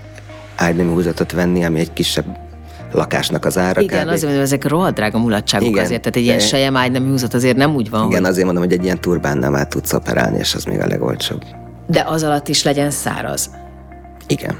ágynemű 0.57 0.91
húzatot 0.91 1.33
venni, 1.33 1.65
ami 1.65 1.81
egy 1.81 1.93
kisebb 1.93 2.25
lakásnak 2.93 3.45
az 3.45 3.59
ára. 3.59 3.81
Igen, 3.81 4.05
kb. 4.05 4.09
azért 4.09 4.25
mondom, 4.25 4.43
ezek 4.43 4.69
rohadt 4.69 4.95
drága 4.95 5.19
mulatságok 5.19 5.69
igen, 5.69 5.85
azért, 5.85 6.01
tehát 6.01 6.17
egy 6.17 6.23
ilyen 6.23 6.39
sejem 6.39 6.77
ágynemű 6.77 7.09
húzat 7.09 7.35
azért 7.35 7.57
nem 7.57 7.75
úgy 7.75 7.91
van. 7.91 8.07
Igen, 8.07 8.21
hogy... 8.21 8.31
azért 8.31 8.45
mondom, 8.45 8.63
hogy 8.63 8.73
egy 8.73 8.85
ilyen 8.85 9.01
turbánnal 9.01 9.51
már 9.51 9.67
tudsz 9.67 9.93
operálni, 9.93 10.39
és 10.39 10.55
az 10.55 10.65
még 10.65 10.81
a 10.81 10.87
legolcsóbb. 10.87 11.45
De 11.87 12.05
az 12.07 12.23
alatt 12.23 12.49
is 12.49 12.63
legyen 12.63 12.91
száraz. 12.91 13.51
Igen. 14.27 14.55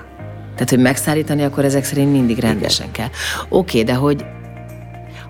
Tehát, 0.55 0.71
hogy 0.71 0.79
megszállítani, 0.79 1.43
akkor 1.43 1.65
ezek 1.65 1.85
szerint 1.85 2.13
mindig 2.13 2.39
rendesen 2.39 2.89
Igen. 2.89 3.11
kell. 3.11 3.19
Oké, 3.59 3.83
de 3.83 3.95
hogy 3.95 4.25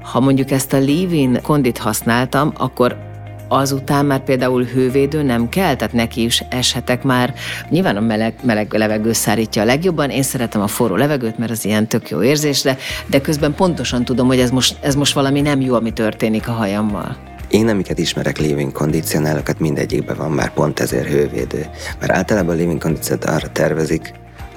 ha 0.02 0.20
mondjuk 0.20 0.50
ezt 0.50 0.72
a 0.72 0.78
leave-in 0.78 1.42
kondit 1.42 1.78
használtam, 1.78 2.52
akkor 2.56 2.96
azután 3.48 4.04
már 4.04 4.24
például 4.24 4.64
hővédő 4.64 5.22
nem 5.22 5.48
kell, 5.48 5.74
tehát 5.76 5.92
neki 5.92 6.24
is 6.24 6.42
eshetek 6.50 7.02
már. 7.02 7.34
Nyilván 7.68 7.96
a 7.96 8.00
meleg, 8.00 8.34
meleg 8.42 8.72
levegő 8.72 9.12
szárítja 9.12 9.62
a 9.62 9.64
legjobban, 9.64 10.10
én 10.10 10.22
szeretem 10.22 10.60
a 10.60 10.66
forró 10.66 10.96
levegőt, 10.96 11.38
mert 11.38 11.50
az 11.50 11.64
ilyen 11.64 11.86
tök 11.86 12.10
jó 12.10 12.22
érzés, 12.22 12.62
de, 12.62 12.76
de 13.06 13.20
közben 13.20 13.54
pontosan 13.54 14.04
tudom, 14.04 14.26
hogy 14.26 14.38
ez 14.38 14.50
most, 14.50 14.76
ez 14.80 14.94
most 14.94 15.14
valami 15.14 15.40
nem 15.40 15.60
jó, 15.60 15.74
ami 15.74 15.92
történik 15.92 16.48
a 16.48 16.52
hajammal. 16.52 17.16
Én, 17.48 17.68
amiket 17.68 17.98
ismerek 17.98 18.38
living 18.38 18.72
kondicionálókat, 18.72 19.58
mindegyikben 19.58 20.16
van 20.16 20.30
már 20.30 20.52
pont 20.52 20.80
ezért 20.80 21.08
hővédő. 21.08 21.66
Mert 22.00 22.12
általában 22.12 22.54
a 22.54 22.58
living 22.58 22.80
kondicionálót 22.80 23.36
arra 23.36 23.52
tervezik, 23.52 24.12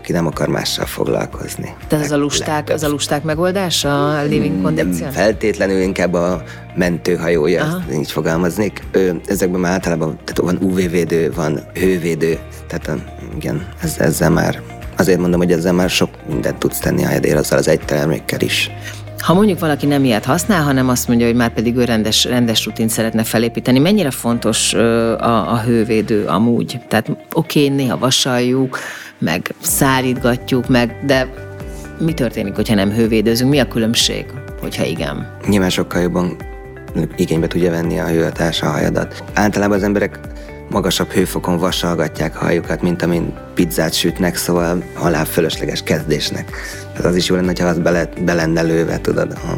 aki 0.09 0.17
nem 0.17 0.27
akar 0.27 0.47
mással 0.47 0.85
foglalkozni. 0.85 1.75
Tehát 1.87 2.05
ez 2.05 2.11
a 2.11 2.17
lusták, 2.17 2.69
az 2.69 2.83
a 2.83 2.87
lusták 2.89 3.23
megoldása, 3.23 4.17
a 4.17 4.23
living 4.23 4.61
condition? 4.61 4.99
Nem 4.99 5.11
feltétlenül, 5.11 5.81
inkább 5.81 6.13
a 6.13 6.43
mentőhajója, 6.75 7.63
Aha. 7.63 7.81
így 7.93 8.11
fogalmaznék. 8.11 8.83
Ezekben 9.25 9.59
már 9.59 9.71
általában 9.71 10.19
tehát 10.25 10.37
van 10.37 10.69
UV-védő, 10.69 11.31
van 11.35 11.59
hővédő, 11.73 12.37
tehát 12.67 13.01
igen, 13.35 13.67
ez, 13.81 13.95
ezzel 13.97 14.29
már 14.29 14.61
azért 14.97 15.19
mondom, 15.19 15.39
hogy 15.39 15.51
ezzel 15.51 15.73
már 15.73 15.89
sok 15.89 16.09
mindent 16.29 16.57
tudsz 16.57 16.79
tenni 16.79 17.05
a 17.05 17.07
hedér 17.07 17.35
azzal 17.35 17.57
az 17.57 17.67
egy 17.67 17.85
termékkel 17.85 18.41
is. 18.41 18.71
Ha 19.19 19.33
mondjuk 19.33 19.59
valaki 19.59 19.85
nem 19.85 20.03
ilyet 20.03 20.25
használ, 20.25 20.63
hanem 20.63 20.89
azt 20.89 21.07
mondja, 21.07 21.25
hogy 21.25 21.35
már 21.35 21.53
pedig 21.53 21.75
ő 21.75 21.83
rendes, 21.83 22.23
rendes 22.23 22.65
rutint 22.65 22.89
szeretne 22.89 23.23
felépíteni, 23.23 23.79
mennyire 23.79 24.11
fontos 24.11 24.73
a, 24.73 25.51
a 25.51 25.61
hővédő 25.61 26.25
amúgy? 26.25 26.79
Tehát 26.87 27.09
oké, 27.09 27.63
okay, 27.63 27.75
néha 27.75 27.97
vasaljuk, 27.97 28.79
meg 29.19 29.53
szárítgatjuk, 29.61 30.67
meg, 30.67 30.95
de 31.05 31.27
mi 31.99 32.13
történik, 32.13 32.55
hogyha 32.55 32.75
nem 32.75 32.91
hővédőzünk? 32.91 33.49
Mi 33.49 33.59
a 33.59 33.67
különbség, 33.67 34.25
hogyha 34.61 34.83
igen? 34.83 35.37
Nyilván 35.47 35.69
sokkal 35.69 36.01
jobban 36.01 36.37
igénybe 37.15 37.47
tudja 37.47 37.71
venni 37.71 37.99
a 37.99 38.07
hőhatás 38.07 38.61
a 38.61 38.67
hajadat. 38.67 39.23
Általában 39.33 39.77
az 39.77 39.83
emberek 39.83 40.19
magasabb 40.69 41.11
hőfokon 41.11 41.57
vasalgatják 41.57 42.41
a 42.41 42.43
hajukat, 42.45 42.81
mint 42.81 43.01
amin 43.01 43.33
pizzát 43.53 43.93
sütnek, 43.93 44.35
szóval 44.35 44.83
halál 44.93 45.25
fölösleges 45.25 45.83
kezdésnek. 45.83 46.51
Tehát 46.91 47.05
az 47.05 47.15
is 47.15 47.27
jó 47.27 47.35
lenne, 47.35 47.53
ha 47.59 47.67
az 47.67 47.79
bele, 47.79 48.09
be 48.25 48.33
lenne 48.33 48.61
lőve, 48.61 48.97
tudod, 48.97 49.31
a, 49.31 49.57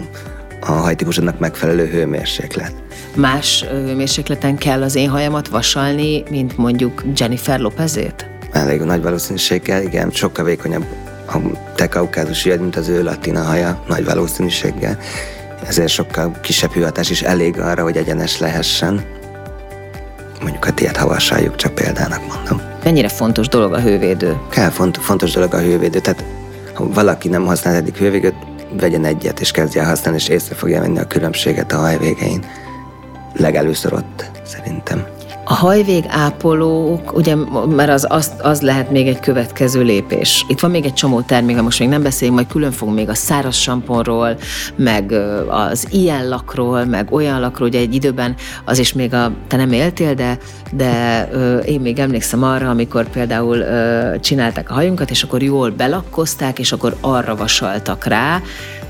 a 0.59 0.71
hajtípusodnak 0.71 1.39
megfelelő 1.39 1.85
hőmérséklet. 1.85 2.73
Más 3.15 3.65
hőmérsékleten 3.69 4.57
kell 4.57 4.83
az 4.83 4.95
én 4.95 5.09
hajamat 5.09 5.47
vasalni, 5.47 6.23
mint 6.29 6.57
mondjuk 6.57 7.03
Jennifer 7.15 7.59
Lopezét? 7.59 8.30
Elég 8.51 8.81
nagy 8.81 9.01
valószínűséggel, 9.01 9.81
igen, 9.81 10.11
sokkal 10.11 10.45
vékonyabb 10.45 10.85
a 11.27 11.37
te 11.75 11.87
kaukázusi 11.87 12.55
mint 12.55 12.75
az 12.75 12.87
ő 12.87 13.03
latina 13.03 13.41
haja, 13.41 13.83
nagy 13.87 14.05
valószínűséggel. 14.05 14.97
Ezért 15.67 15.89
sokkal 15.89 16.31
kisebb 16.41 16.71
hőhatás 16.71 17.09
is 17.09 17.21
elég 17.21 17.59
arra, 17.59 17.83
hogy 17.83 17.97
egyenes 17.97 18.39
lehessen. 18.39 19.05
Mondjuk 20.41 20.65
a 20.65 20.73
tiéd 20.73 20.95
havasaljuk, 20.95 21.55
csak 21.55 21.75
példának 21.75 22.21
mondom. 22.27 22.61
Mennyire 22.83 23.07
fontos 23.07 23.47
dolog 23.47 23.73
a 23.73 23.79
hővédő? 23.79 24.37
Kell, 24.49 24.69
font, 24.69 24.97
fontos 24.97 25.31
dolog 25.31 25.53
a 25.53 25.59
hővédő. 25.59 25.99
Tehát 25.99 26.23
ha 26.73 26.89
valaki 26.89 27.27
nem 27.27 27.45
használ 27.45 27.75
eddig 27.75 27.95
hővédőt, 27.95 28.35
vegyen 28.79 29.05
egyet, 29.05 29.39
és 29.39 29.51
kezdje 29.51 29.81
el 29.81 29.87
használni, 29.87 30.19
és 30.19 30.27
észre 30.27 30.55
fogja 30.55 30.81
venni 30.81 30.99
a 30.99 31.07
különbséget 31.07 31.71
a 31.71 31.77
haj 31.77 31.97
végén. 31.97 32.45
Legelőször 33.33 33.93
ott, 33.93 34.31
szerintem. 34.43 35.05
A 35.43 35.53
hajvég 35.53 36.05
ápolók, 36.07 37.15
ugye, 37.15 37.35
mert 37.67 37.89
az, 37.89 38.05
az, 38.09 38.31
az 38.41 38.61
lehet 38.61 38.91
még 38.91 39.07
egy 39.07 39.19
következő 39.19 39.81
lépés. 39.81 40.45
Itt 40.47 40.59
van 40.59 40.71
még 40.71 40.85
egy 40.85 40.93
csomó 40.93 41.21
termék, 41.21 41.61
most 41.61 41.79
még 41.79 41.89
nem 41.89 42.03
beszélünk, 42.03 42.35
majd 42.35 42.49
külön 42.49 42.71
fogunk 42.71 42.97
még 42.97 43.09
a 43.09 43.13
száraz 43.13 43.55
samponról, 43.55 44.37
meg 44.75 45.11
az 45.49 45.87
ilyen 45.91 46.27
lakról, 46.27 46.85
meg 46.85 47.11
olyan 47.11 47.39
lakról, 47.39 47.67
ugye 47.67 47.79
egy 47.79 47.95
időben 47.95 48.35
az 48.65 48.79
is 48.79 48.93
még 48.93 49.13
a, 49.13 49.31
te 49.47 49.55
nem 49.55 49.71
éltél, 49.71 50.13
de, 50.13 50.37
de 50.71 51.23
én 51.65 51.79
még 51.79 51.99
emlékszem 51.99 52.43
arra, 52.43 52.69
amikor 52.69 53.09
például 53.09 53.63
csinálták 54.19 54.69
a 54.69 54.73
hajunkat, 54.73 55.09
és 55.09 55.23
akkor 55.23 55.43
jól 55.43 55.69
belakkozták, 55.69 56.59
és 56.59 56.71
akkor 56.71 56.95
arra 57.01 57.35
vasaltak 57.35 58.05
rá, 58.05 58.41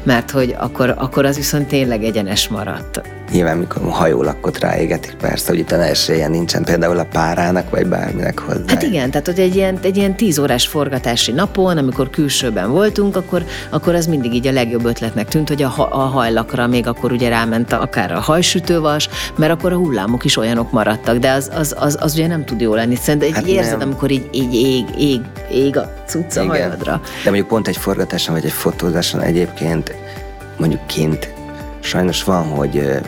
mert 0.04 0.32
hogy 0.32 0.56
akkor, 0.60 0.96
akkor 0.98 1.26
az 1.26 1.36
viszont 1.36 1.68
tényleg 1.68 2.04
egyenes 2.04 2.48
maradt. 2.48 3.21
Nyilván, 3.32 3.58
mikor 3.58 3.82
hajólakkot 3.90 4.60
ráégetik, 4.60 5.14
persze, 5.14 5.50
hogy 5.50 5.60
itt 5.60 5.72
a 5.72 5.84
esélye 5.84 6.28
nincsen 6.28 6.64
például 6.64 7.00
a 7.00 7.06
párának, 7.06 7.70
vagy 7.70 7.88
bárminek 7.88 8.40
hozzá. 8.40 8.64
Hát 8.68 8.84
igen, 8.84 9.12
tehát 9.12 9.26
hogy 9.26 9.40
egy 9.40 9.56
ilyen, 9.56 9.80
egy 9.82 9.98
ilyen 9.98 10.16
tíz 10.16 10.40
órás 10.40 10.68
forgatási 10.68 11.32
napon, 11.32 11.78
amikor 11.78 12.10
külsőben 12.10 12.72
voltunk, 12.72 13.16
akkor, 13.16 13.44
akkor 13.70 13.96
az 13.96 14.06
mindig 14.06 14.34
így 14.34 14.48
a 14.48 14.52
legjobb 14.52 14.86
ötletnek 14.86 15.28
tűnt, 15.28 15.48
hogy 15.48 15.64
a, 15.64 15.74
a 15.78 15.98
hajlakra 15.98 16.68
még 16.68 16.88
akkor 16.88 17.12
ugye 17.12 17.30
ráment 17.30 17.74
akár 17.74 18.12
a 18.12 18.20
hajsütővas, 18.20 19.10
mert 19.36 19.52
akkor 19.52 19.72
a 19.74 19.76
hullámok 19.76 20.24
is 20.24 20.38
olyanok 20.38 20.72
maradtak, 20.72 21.18
de 21.18 21.32
az, 21.32 21.52
az, 21.54 21.76
az, 21.80 21.98
az 22.00 22.14
ugye 22.14 22.28
nem 22.28 22.46
tud 22.46 22.62
jó 22.62 22.74
lenni. 22.74 22.96
Szerintem 22.96 23.34
hát 23.34 23.48
érzed, 23.48 23.78
nem. 23.78 23.88
amikor 23.88 24.12
így, 24.12 24.28
így 24.32 24.54
ég, 24.54 24.86
ég, 24.98 25.22
ég 25.52 25.78
a 25.78 25.94
cucca 26.06 26.46
hajadra. 26.46 27.02
De 27.24 27.30
mondjuk 27.30 27.48
pont 27.48 27.68
egy 27.68 27.78
forgatáson 27.78 28.34
vagy 28.34 28.46
egy 28.46 28.52
fotózáson 28.52 29.22
egyébként 29.22 29.96
mondjuk 30.58 30.88
kint 30.88 31.34
sajnos 31.80 32.24
van, 32.24 32.44
hogy 32.44 33.02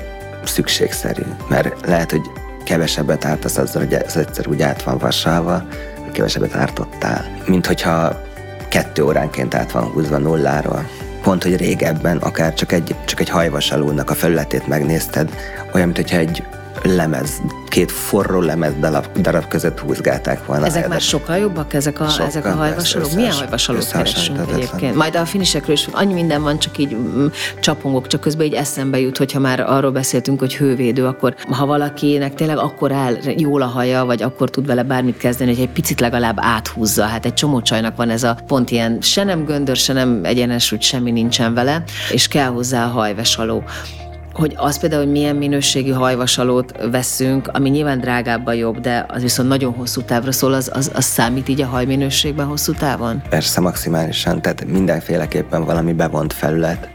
szükségszerű, 0.48 1.24
mert 1.50 1.86
lehet, 1.86 2.12
hogy 2.12 2.22
kevesebbet 2.64 3.26
ártasz 3.26 3.58
azzal, 3.58 3.84
hogy 3.84 3.94
az 3.94 4.18
egyszer 4.18 4.48
úgy 4.48 4.62
át 4.62 4.84
van 4.84 4.98
vasalva, 4.98 5.64
hogy 5.98 6.12
kevesebbet 6.12 6.56
ártottál. 6.56 7.26
Mint 7.46 7.66
hogyha 7.66 8.22
kettő 8.70 9.04
óránként 9.04 9.56
át 9.56 9.72
van 9.72 9.84
húzva 9.84 10.18
nulláról. 10.18 10.90
Pont, 11.22 11.44
hogy 11.44 11.58
régebben 11.58 12.18
akár 12.18 12.54
csak 12.54 12.72
egy, 12.72 12.96
csak 13.06 13.20
egy 13.20 13.30
hajvasalónak 13.30 14.10
a 14.10 14.14
felületét 14.14 14.68
megnézted, 14.68 15.30
olyan, 15.74 15.90
mintha 15.90 16.18
egy 16.18 16.44
lemez, 16.84 17.42
két 17.68 17.92
forró 17.92 18.42
lemez 18.42 18.74
darab, 18.80 19.18
darab 19.18 19.48
között 19.48 19.80
húzgálták 19.80 20.46
volna. 20.46 20.66
Ezek 20.66 20.88
már 20.88 21.02
sokkal 21.02 21.38
jobbak, 21.38 21.74
ezek 21.74 22.00
a, 22.00 22.08
sokkal 22.08 22.26
ezek 22.26 22.46
a 22.46 22.52
hajvasalók? 22.52 23.14
Milyen 23.14 23.32
hajvasalók 23.32 23.88
keresünk 23.92 24.40
egyébként? 24.54 24.96
Majd 24.96 25.16
a 25.16 25.26
finisekről 25.26 25.76
is 25.76 25.88
annyi 25.92 26.14
minden 26.14 26.42
van, 26.42 26.60
csak 26.60 26.78
így 26.78 26.96
mm, 26.96 27.26
csapongok, 27.60 28.08
csak 28.08 28.22
közben 28.22 28.46
így 28.46 28.54
eszembe 28.54 29.00
jut, 29.00 29.18
hogyha 29.18 29.40
már 29.40 29.60
arról 29.60 29.92
beszéltünk, 29.92 30.40
hogy 30.40 30.56
hővédő, 30.56 31.06
akkor 31.06 31.36
ha 31.52 31.66
valakinek 31.66 32.34
tényleg 32.34 32.58
akkor 32.58 32.92
áll 32.92 33.16
jól 33.38 33.62
a 33.62 33.66
haja, 33.66 34.06
vagy 34.06 34.22
akkor 34.22 34.50
tud 34.50 34.66
vele 34.66 34.84
bármit 34.84 35.18
kezdeni, 35.18 35.54
hogy 35.54 35.64
egy 35.64 35.70
picit 35.70 36.00
legalább 36.00 36.38
áthúzza. 36.40 37.04
Hát 37.04 37.26
egy 37.26 37.34
csomó 37.34 37.62
csajnak 37.62 37.96
van 37.96 38.10
ez 38.10 38.24
a 38.24 38.38
pont 38.48 38.72
ilyen, 38.72 38.98
se 39.02 39.24
nem 39.24 39.46
göndör, 39.46 39.76
se 39.76 39.94
nem 39.94 40.20
egyenes, 40.24 40.72
úgy 40.72 40.82
semmi 40.82 41.12
nincsen 41.12 41.54
vele, 41.54 41.84
és 42.12 42.28
kell 42.28 42.50
hozzá 42.50 42.86
a 42.86 42.90
hajvasaló 42.90 43.64
hogy 44.34 44.54
az 44.58 44.80
például, 44.80 45.04
hogy 45.04 45.12
milyen 45.12 45.36
minőségű 45.36 45.92
hajvasalót 45.92 46.90
veszünk, 46.92 47.48
ami 47.48 47.70
nyilván 47.70 48.00
drágább 48.00 48.54
jobb, 48.54 48.80
de 48.80 49.06
az 49.08 49.22
viszont 49.22 49.50
nagyon 49.50 49.74
hosszú 49.74 50.02
távra 50.02 50.32
szól, 50.32 50.54
az, 50.54 50.72
az, 50.74 50.92
az 50.94 51.06
számít 51.06 51.50
így 51.50 51.62
a 51.62 51.66
hajminőségben 51.66 52.46
hosszú 52.46 52.74
távon? 52.74 53.22
Persze, 53.30 53.62
maximálisan, 53.62 54.42
tehát 54.42 54.66
mindenféleképpen 54.66 55.66
valami 55.66 55.94
bevont 55.94 56.34
felület. 56.34 56.90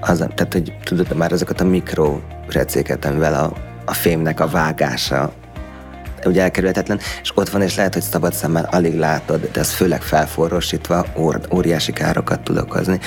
Az, 0.00 0.18
tehát, 0.18 0.52
hogy 0.52 0.72
tudod, 0.84 1.16
már 1.16 1.32
azokat 1.32 1.60
a 1.60 1.64
mikro 1.64 2.18
recéket, 2.48 3.04
amivel 3.04 3.34
a, 3.34 3.52
a 3.84 3.92
fémnek 3.92 4.40
a 4.40 4.46
vágása 4.46 5.32
ugye 6.24 6.42
elkerülhetetlen, 6.42 7.00
és 7.22 7.30
ott 7.34 7.48
van, 7.48 7.62
és 7.62 7.76
lehet, 7.76 7.94
hogy 7.94 8.02
szabad 8.02 8.32
szemmel 8.32 8.68
alig 8.70 8.98
látod, 8.98 9.48
de 9.52 9.60
ez 9.60 9.72
főleg 9.72 10.02
felforrósítva 10.02 11.06
óriási 11.52 11.92
károkat 11.92 12.40
tud 12.40 12.56
okozni. 12.56 13.00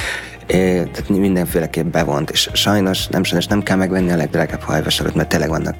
Tehát 0.47 1.09
mindenféleképp 1.09 1.85
bevont, 1.85 2.29
és 2.29 2.49
sajnos 2.53 3.07
nem 3.07 3.23
sajnos 3.23 3.47
nem 3.47 3.63
kell 3.63 3.77
megvenni 3.77 4.11
a 4.11 4.15
legdrágább 4.15 4.61
hajvasalót, 4.61 5.15
mert 5.15 5.29
tényleg 5.29 5.49
vannak, 5.49 5.75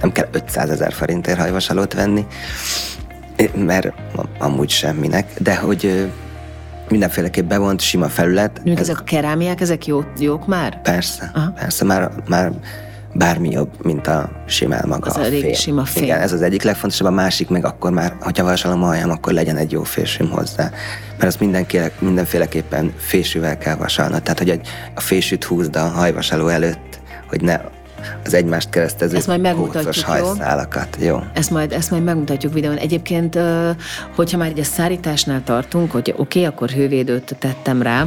nem 0.00 0.12
kell 0.12 0.28
500 0.32 0.70
ezer 0.70 0.92
forintért 0.92 1.38
hajvasalót 1.38 1.94
venni, 1.94 2.26
mert 3.54 3.92
amúgy 4.38 4.70
semminek, 4.70 5.26
de 5.38 5.56
hogy 5.56 6.10
mindenféleképp 6.88 7.48
bevont, 7.48 7.80
sima 7.80 8.08
felület. 8.08 8.54
Mondjuk 8.54 8.78
ezek 8.78 9.00
a 9.00 9.02
kerámiák, 9.02 9.60
ezek 9.60 9.86
jó, 9.86 10.04
jók 10.18 10.46
már? 10.46 10.82
Persze, 10.82 11.30
Aha. 11.34 11.50
persze, 11.50 11.84
már, 11.84 12.10
már 12.28 12.52
bármi 13.18 13.50
jobb, 13.50 13.70
mint 13.82 14.06
a 14.06 14.30
simán 14.46 14.84
maga 14.88 15.10
az 15.10 15.16
a 15.16 15.24
elég 15.24 15.42
fél. 15.42 15.54
sima 15.54 15.84
fél. 15.84 16.02
Igen, 16.02 16.20
ez 16.20 16.32
az 16.32 16.42
egyik 16.42 16.62
legfontosabb, 16.62 17.06
a 17.06 17.10
másik 17.10 17.48
meg 17.48 17.64
akkor 17.64 17.90
már, 17.90 18.16
vasalom 18.36 18.82
a 18.82 18.86
hajam, 18.86 19.10
akkor 19.10 19.32
legyen 19.32 19.56
egy 19.56 19.72
jó 19.72 19.82
fésűm 19.82 20.30
hozzá. 20.30 20.70
Mert 21.10 21.24
azt 21.24 21.40
mindenféleképpen 21.98 22.92
fésűvel 22.96 23.58
kell 23.58 23.76
vasalnod. 23.76 24.22
Tehát, 24.22 24.38
hogy 24.38 24.50
egy, 24.50 24.68
a 24.94 25.00
fésűt 25.00 25.44
húzd 25.44 25.76
a 25.76 25.88
hajvasaló 25.88 26.48
előtt, 26.48 27.00
hogy 27.28 27.40
ne 27.40 27.60
az 28.24 28.34
egymást 28.34 28.70
keresztező 28.70 29.16
ezt 29.16 29.26
majd 29.26 29.40
megmutatjuk, 29.40 30.04
hajszálakat. 30.04 30.96
Jó? 31.00 31.18
Ezt 31.32 31.50
majd, 31.50 31.72
ezt 31.72 31.90
majd 31.90 32.04
megmutatjuk 32.04 32.52
videón. 32.52 32.76
Egyébként, 32.76 33.38
hogyha 34.14 34.38
már 34.38 34.48
egy 34.48 34.60
a 34.60 34.64
szárításnál 34.64 35.42
tartunk, 35.42 35.90
hogy 35.90 36.14
oké, 36.16 36.38
okay, 36.38 36.44
akkor 36.44 36.70
hővédőt 36.70 37.36
tettem 37.38 37.82
rá, 37.82 38.06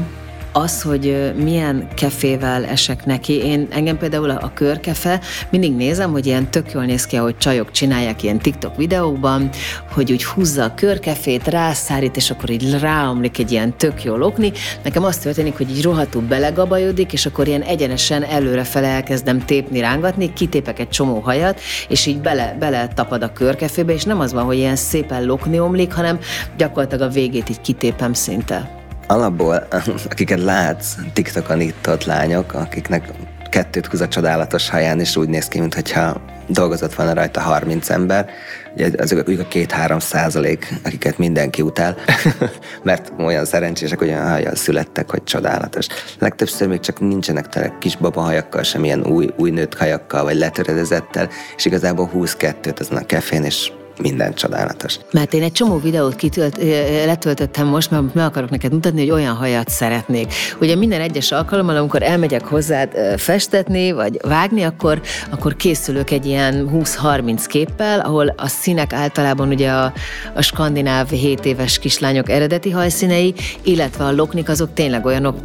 az, 0.52 0.82
hogy 0.82 1.34
milyen 1.36 1.88
kefével 1.96 2.66
esek 2.66 3.06
neki. 3.06 3.34
Én 3.34 3.68
engem 3.70 3.98
például 3.98 4.30
a 4.30 4.52
körkefe, 4.54 5.20
mindig 5.50 5.76
nézem, 5.76 6.12
hogy 6.12 6.26
ilyen 6.26 6.52
tök 6.52 6.72
jól 6.72 6.84
néz 6.84 7.06
ki, 7.06 7.16
ahogy 7.16 7.38
csajok 7.38 7.72
csinálják 7.72 8.24
ilyen 8.24 8.40
TikTok 8.40 8.76
videókban, 8.76 9.50
hogy 9.92 10.12
úgy 10.12 10.26
húzza 10.26 10.64
a 10.64 10.74
körkefét, 10.74 11.48
rászárít, 11.48 12.16
és 12.16 12.32
akkor 12.32 12.50
így 12.50 12.80
ráomlik 12.80 13.40
egy 13.40 13.52
ilyen 13.52 13.78
tök 13.78 14.04
jó 14.04 14.16
lokni. 14.16 14.52
Nekem 14.84 15.04
azt 15.04 15.24
történik, 15.24 15.58
hogy 15.58 15.70
így 15.70 15.84
rohadtul 15.84 16.22
belegabajodik, 16.22 17.14
és 17.14 17.26
akkor 17.26 17.48
ilyen 17.48 17.62
egyenesen 17.62 18.24
előrefele 18.24 18.88
elkezdem 18.88 19.46
tépni, 19.46 19.80
rángatni, 19.80 20.34
kitépek 20.34 20.80
egy 20.80 20.90
csomó 20.90 21.20
hajat, 21.20 21.60
és 21.88 22.06
így 22.06 22.22
bele, 22.22 22.56
bele 22.60 22.88
tapad 22.88 23.24
a 23.24 23.34
körkefébe, 23.34 23.94
és 23.94 24.04
nem 24.04 24.20
az 24.20 24.34
van, 24.34 24.46
hogy 24.46 24.58
ilyen 24.58 24.76
szépen 24.76 25.26
lokni 25.26 25.60
omlik, 25.60 25.94
hanem 25.94 26.20
gyakorlatilag 26.58 27.10
a 27.10 27.14
végét 27.14 27.50
így 27.50 27.62
kitépem 27.62 28.14
szinte 28.14 28.79
alapból, 29.10 29.67
akiket 30.12 30.41
látsz, 30.41 30.95
TikTokon 31.13 31.62
itt 31.62 32.04
lányok, 32.06 32.54
akiknek 32.54 33.12
kettőt 33.50 33.86
húz 33.86 34.02
a 34.02 34.08
csodálatos 34.08 34.69
haján, 34.69 35.00
és 35.00 35.15
úgy 35.15 35.30
néz 35.30 35.48
ki, 35.48 35.60
mintha 35.60 36.22
dolgozott 36.48 36.93
volna 36.95 37.13
rajta 37.13 37.39
30 37.39 37.89
ember. 37.89 38.30
Ugye 38.74 38.89
azok 38.98 39.28
a 39.28 39.48
két-három 39.48 40.00
százalék, 40.00 40.74
akiket 40.84 41.17
mindenki 41.17 41.62
utál, 41.62 41.95
mert 42.84 43.12
olyan 43.19 43.45
szerencsések, 43.45 44.02
olyan 44.02 44.30
hajjal 44.30 44.56
születtek, 44.56 45.10
hogy 45.10 45.24
csodálatos. 45.24 45.88
Legtöbbször 46.19 46.67
még 46.67 46.80
csak 46.80 47.00
nincsenek 47.00 47.48
tele 47.48 47.78
kis 47.80 47.95
babahajakkal, 47.95 48.63
semmilyen 48.63 49.06
új, 49.06 49.30
új 49.38 49.50
nőtt 49.50 49.78
hajakkal, 49.78 50.24
vagy 50.24 50.38
letöredezettel, 50.38 51.30
és 51.56 51.65
igazából 51.65 52.08
22 52.08 52.74
azon 52.80 52.98
a 52.98 53.06
kefén, 53.06 53.43
és 53.43 53.72
minden 54.02 54.34
csodálatos. 54.34 55.00
Mert 55.12 55.34
én 55.34 55.44
egy 55.44 55.52
csomó 55.52 55.78
videót 55.78 56.16
kitölt, 56.16 56.58
letöltöttem 57.06 57.68
most, 57.68 57.92
mert 57.92 58.14
meg 58.14 58.26
akarok 58.26 58.50
neked 58.50 58.74
mutatni, 58.74 59.00
hogy 59.00 59.12
olyan 59.12 59.36
hajat 59.36 59.70
szeretnék. 59.70 60.34
Ugye 60.62 60.76
minden 60.76 61.02
egyes 61.02 61.32
alkalommal, 61.32 61.76
amikor 61.76 62.04
elmegyek 62.04 62.46
hozzád 62.46 62.94
festetni, 63.18 63.92
vagy 63.92 64.20
vágni, 64.22 64.64
akkor, 64.64 65.02
akkor 65.30 65.56
készülök 65.56 66.12
egy 66.12 66.26
ilyen 66.26 66.70
20-30 66.74 67.44
képpel, 67.48 68.00
ahol 68.00 68.34
a 68.38 68.48
színek 68.48 68.94
általában 68.94 69.48
ugye 69.48 69.72
a, 69.72 69.94
a 70.34 70.42
skandináv 70.42 71.10
7 71.10 71.46
éves 71.46 71.80
kislányok 71.80 72.30
eredeti 72.30 72.70
hajszínei, 72.70 73.34
illetve 73.64 74.04
a 74.04 74.12
loknik 74.12 74.50
azok 74.50 74.74
tényleg 74.74 75.06
olyanok, 75.06 75.36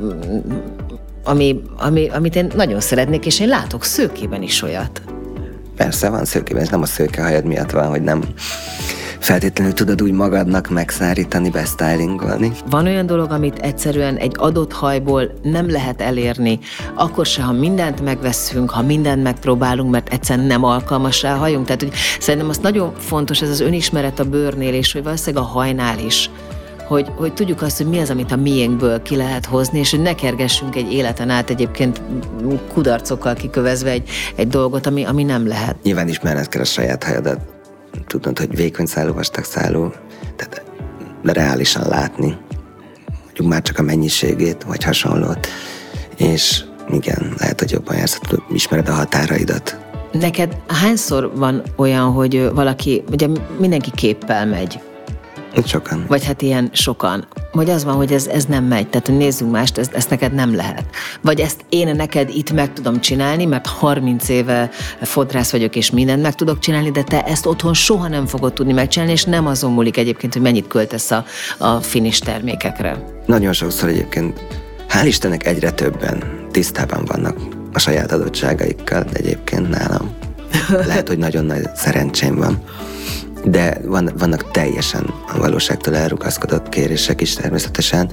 ami, 1.24 1.60
ami, 1.76 2.08
amit 2.08 2.36
én 2.36 2.50
nagyon 2.54 2.80
szeretnék, 2.80 3.26
és 3.26 3.40
én 3.40 3.48
látok 3.48 3.84
szőkében 3.84 4.42
is 4.42 4.62
olyat. 4.62 5.02
Persze 5.76 6.08
van 6.08 6.24
szőkében, 6.24 6.62
és 6.62 6.68
nem 6.68 6.82
a 6.82 6.86
szőkehajad 6.86 7.44
miatt 7.44 7.70
van, 7.70 7.88
hogy 7.88 8.02
nem 8.02 8.22
feltétlenül 9.24 9.72
tudod 9.72 10.02
úgy 10.02 10.12
magadnak 10.12 10.68
megszárítani, 10.68 11.50
bestylingolni. 11.50 12.52
Van 12.70 12.86
olyan 12.86 13.06
dolog, 13.06 13.30
amit 13.30 13.58
egyszerűen 13.58 14.16
egy 14.16 14.34
adott 14.38 14.72
hajból 14.72 15.32
nem 15.42 15.70
lehet 15.70 16.00
elérni, 16.00 16.58
akkor 16.94 17.26
se, 17.26 17.42
ha 17.42 17.52
mindent 17.52 18.00
megveszünk, 18.00 18.70
ha 18.70 18.82
mindent 18.82 19.22
megpróbálunk, 19.22 19.90
mert 19.90 20.12
egyszerűen 20.12 20.46
nem 20.46 20.64
alkalmas 20.64 21.22
rá 21.22 21.34
a 21.34 21.38
hajunk. 21.38 21.64
Tehát 21.66 21.82
hogy 21.82 21.92
szerintem 22.18 22.48
az 22.48 22.58
nagyon 22.58 22.92
fontos, 22.98 23.42
ez 23.42 23.48
az 23.48 23.60
önismeret 23.60 24.18
a 24.18 24.24
bőrnél, 24.24 24.74
és 24.74 24.92
hogy 24.92 25.02
valószínűleg 25.02 25.44
a 25.44 25.46
hajnál 25.46 25.98
is 25.98 26.30
hogy, 26.86 27.10
hogy 27.16 27.34
tudjuk 27.34 27.62
azt, 27.62 27.76
hogy 27.76 27.86
mi 27.86 27.98
az, 27.98 28.10
amit 28.10 28.32
a 28.32 28.36
miénkből 28.36 29.02
ki 29.02 29.16
lehet 29.16 29.46
hozni, 29.46 29.78
és 29.78 29.90
hogy 29.90 30.00
ne 30.00 30.14
kergessünk 30.14 30.76
egy 30.76 30.92
életen 30.92 31.30
át 31.30 31.50
egyébként 31.50 32.02
kudarcokkal 32.72 33.34
kikövezve 33.34 33.90
egy, 33.90 34.08
egy 34.34 34.48
dolgot, 34.48 34.86
ami, 34.86 35.04
ami 35.04 35.22
nem 35.22 35.46
lehet. 35.46 35.76
Nyilván 35.82 36.08
ismerned 36.08 36.48
kell 36.48 36.62
a 36.62 36.64
saját 36.64 37.04
hajadat. 37.04 37.40
Tudnod, 38.06 38.38
hogy 38.38 38.56
vékony 38.56 38.86
szálú, 38.86 39.12
vastag 39.12 39.44
szálú, 39.44 39.92
tehát 40.36 40.62
de 41.22 41.32
reálisan 41.32 41.88
látni, 41.88 42.36
mondjuk 43.24 43.48
már 43.48 43.62
csak 43.62 43.78
a 43.78 43.82
mennyiségét, 43.82 44.62
vagy 44.62 44.84
hasonlót, 44.84 45.48
és 46.16 46.64
igen, 46.90 47.34
lehet, 47.38 47.60
hogy 47.60 47.70
jobban 47.70 47.96
jársz, 47.96 48.20
ismered 48.52 48.88
a 48.88 48.92
határaidat. 48.92 49.78
Neked 50.12 50.56
hányszor 50.66 51.32
van 51.36 51.62
olyan, 51.76 52.12
hogy 52.12 52.50
valaki, 52.54 53.02
ugye 53.10 53.28
mindenki 53.58 53.90
képpel 53.90 54.46
megy, 54.46 54.80
Sokan. 55.64 56.04
Vagy 56.08 56.24
hát 56.24 56.42
ilyen 56.42 56.70
sokan. 56.72 57.26
Vagy 57.52 57.70
az 57.70 57.84
van, 57.84 57.94
hogy 57.94 58.12
ez, 58.12 58.26
ez 58.26 58.44
nem 58.44 58.64
megy, 58.64 58.88
tehát 58.88 59.06
hogy 59.06 59.16
nézzünk 59.16 59.50
mást, 59.50 59.78
ezt, 59.78 59.92
ezt 59.92 60.10
neked 60.10 60.34
nem 60.34 60.54
lehet. 60.54 60.84
Vagy 61.20 61.40
ezt 61.40 61.64
én 61.68 61.96
neked 61.96 62.28
itt 62.28 62.52
meg 62.52 62.72
tudom 62.72 63.00
csinálni, 63.00 63.44
mert 63.44 63.66
30 63.66 64.28
éve 64.28 64.70
fodrász 65.02 65.50
vagyok, 65.50 65.76
és 65.76 65.90
mindent 65.90 66.22
meg 66.22 66.34
tudok 66.34 66.58
csinálni, 66.58 66.90
de 66.90 67.02
te 67.02 67.22
ezt 67.22 67.46
otthon 67.46 67.74
soha 67.74 68.08
nem 68.08 68.26
fogod 68.26 68.52
tudni 68.52 68.72
megcsinálni, 68.72 69.12
és 69.12 69.24
nem 69.24 69.46
azon 69.46 69.72
múlik 69.72 69.96
egyébként, 69.96 70.32
hogy 70.32 70.42
mennyit 70.42 70.66
költesz 70.66 71.10
a, 71.10 71.24
a 71.58 71.80
finis 71.80 72.18
termékekre. 72.18 73.04
Nagyon 73.26 73.52
sokszor 73.52 73.88
egyébként, 73.88 74.40
hál' 74.88 75.06
Istennek 75.06 75.46
egyre 75.46 75.70
többen 75.70 76.22
tisztában 76.50 77.04
vannak 77.04 77.36
a 77.72 77.78
saját 77.78 78.12
adottságaikkal 78.12 79.04
egyébként 79.12 79.68
nálam. 79.68 80.14
Lehet, 80.86 81.08
hogy 81.08 81.18
nagyon 81.18 81.44
nagy 81.44 81.68
szerencsém 81.74 82.36
van 82.36 82.62
de 83.44 83.80
van, 83.84 84.10
vannak 84.18 84.50
teljesen 84.50 85.14
a 85.26 85.38
valóságtól 85.38 85.96
elrugaszkodott 85.96 86.68
kérések 86.68 87.20
is 87.20 87.34
természetesen, 87.34 88.10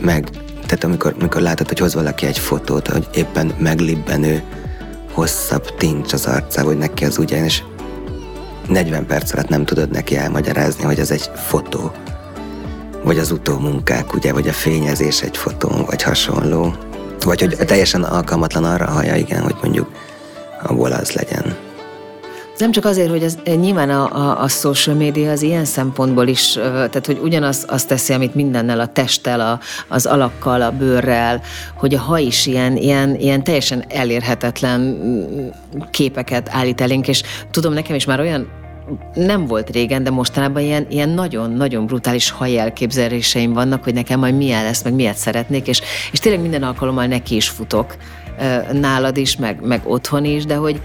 meg 0.00 0.28
tehát 0.66 0.84
amikor, 0.84 1.14
amikor 1.20 1.40
látod, 1.40 1.68
hogy 1.68 1.78
hoz 1.78 1.94
valaki 1.94 2.26
egy 2.26 2.38
fotót, 2.38 2.88
hogy 2.88 3.08
éppen 3.14 3.52
meglibbenő 3.58 4.42
hosszabb 5.12 5.74
tincs 5.76 6.12
az 6.12 6.26
arcába, 6.26 6.68
hogy 6.68 6.78
neki 6.78 7.04
az 7.04 7.18
ugyan, 7.18 7.44
és 7.44 7.62
40 8.68 9.06
perc 9.06 9.32
alatt 9.32 9.48
nem 9.48 9.64
tudod 9.64 9.90
neki 9.90 10.16
elmagyarázni, 10.16 10.84
hogy 10.84 10.98
ez 10.98 11.10
egy 11.10 11.30
fotó, 11.34 11.92
vagy 13.04 13.18
az 13.18 13.30
utómunkák, 13.30 14.14
ugye, 14.14 14.32
vagy 14.32 14.48
a 14.48 14.52
fényezés 14.52 15.22
egy 15.22 15.36
fotó, 15.36 15.84
vagy 15.86 16.02
hasonló. 16.02 16.74
Vagy 17.24 17.40
hogy 17.40 17.56
teljesen 17.66 18.02
alkalmatlan 18.02 18.64
arra 18.64 18.90
haja, 18.90 19.16
igen, 19.16 19.42
hogy 19.42 19.56
mondjuk 19.62 19.90
abból 20.62 20.92
az 20.92 21.12
legyen. 21.12 21.56
Nem 22.58 22.70
csak 22.70 22.84
azért, 22.84 23.10
hogy 23.10 23.22
ez, 23.22 23.38
nyilván 23.44 23.90
a, 23.90 24.16
a, 24.16 24.42
a 24.42 24.48
social 24.48 24.96
media 24.96 25.30
az 25.30 25.42
ilyen 25.42 25.64
szempontból 25.64 26.26
is, 26.26 26.52
tehát 26.52 27.06
hogy 27.06 27.18
ugyanaz 27.22 27.64
azt 27.68 27.88
teszi, 27.88 28.12
amit 28.12 28.34
mindennel, 28.34 28.80
a 28.80 28.86
testtel, 28.86 29.40
a, 29.40 29.60
az 29.88 30.06
alakkal, 30.06 30.62
a 30.62 30.70
bőrrel, 30.70 31.40
hogy 31.74 31.94
a 31.94 32.00
ha 32.00 32.18
is 32.18 32.46
ilyen, 32.46 32.76
ilyen, 32.76 33.14
ilyen 33.14 33.44
teljesen 33.44 33.84
elérhetetlen 33.88 34.98
képeket 35.90 36.48
állít 36.50 36.80
elénk, 36.80 37.08
és 37.08 37.22
tudom, 37.50 37.72
nekem 37.72 37.94
is 37.94 38.04
már 38.04 38.20
olyan 38.20 38.48
nem 39.14 39.46
volt 39.46 39.70
régen, 39.70 40.02
de 40.02 40.10
mostanában 40.10 40.62
ilyen, 40.62 40.86
ilyen 40.88 41.08
nagyon-nagyon 41.08 41.86
brutális 41.86 42.30
haj 42.30 42.58
elképzeléseim 42.58 43.52
vannak, 43.52 43.84
hogy 43.84 43.94
nekem 43.94 44.18
majd 44.18 44.36
milyen 44.36 44.62
lesz, 44.62 44.82
meg 44.82 44.94
miért 44.94 45.16
szeretnék, 45.16 45.66
és, 45.66 45.80
és 46.12 46.18
tényleg 46.18 46.40
minden 46.40 46.62
alkalommal 46.62 47.06
neki 47.06 47.36
is 47.36 47.48
futok 47.48 47.96
nálad 48.72 49.16
is, 49.16 49.36
meg, 49.36 49.60
meg 49.60 49.80
otthon 49.84 50.24
is, 50.24 50.44
de 50.44 50.54
hogy, 50.54 50.80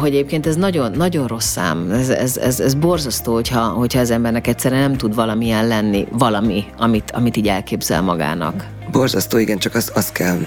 hogy 0.00 0.08
egyébként 0.08 0.46
ez 0.46 0.56
nagyon, 0.56 0.90
nagyon 0.92 1.26
rossz 1.26 1.46
szám, 1.46 1.90
ez, 1.90 2.08
ez, 2.08 2.36
ez, 2.36 2.60
ez 2.60 2.74
borzasztó, 2.74 3.34
hogyha, 3.34 3.60
hogyha 3.60 4.00
az 4.00 4.10
embernek 4.10 4.46
egyszerűen 4.46 4.80
nem 4.80 4.96
tud 4.96 5.14
valamilyen 5.14 5.66
lenni, 5.66 6.06
valami, 6.12 6.64
amit, 6.76 7.10
amit 7.10 7.36
így 7.36 7.48
elképzel 7.48 8.02
magának. 8.02 8.66
Borzasztó, 8.90 9.38
igen, 9.38 9.58
csak 9.58 9.74
azt, 9.74 9.90
azt 9.90 10.12
kell 10.12 10.38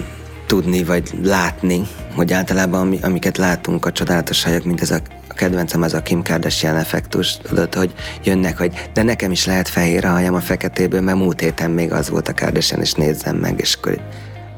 tudni, 0.46 0.84
vagy 0.84 1.10
látni, 1.22 1.82
hogy 2.14 2.32
általában 2.32 2.98
amiket 3.02 3.38
látunk 3.38 3.86
a 3.86 3.92
csodálatos 3.92 4.44
hajak, 4.44 4.64
mint 4.64 4.80
ez 4.80 4.90
a 4.90 5.00
a 5.34 5.36
kedvencem 5.36 5.82
az 5.82 5.94
a 5.94 6.02
Kim 6.02 6.22
Kardashian 6.22 6.76
effektus, 6.76 7.36
tudod, 7.36 7.74
hogy 7.74 7.92
jönnek, 8.24 8.58
hogy 8.58 8.88
de 8.92 9.02
nekem 9.02 9.30
is 9.30 9.46
lehet 9.46 9.68
fehér 9.68 10.04
a 10.04 10.10
hajam 10.10 10.34
a 10.34 10.40
feketéből, 10.40 11.00
mert 11.00 11.18
múlt 11.18 11.40
héten 11.40 11.70
még 11.70 11.92
az 11.92 12.10
volt 12.10 12.28
a 12.28 12.34
Kardashian, 12.34 12.80
és 12.80 12.92
nézzem 12.92 13.36
meg, 13.36 13.60
és 13.60 13.74
akkor 13.74 14.00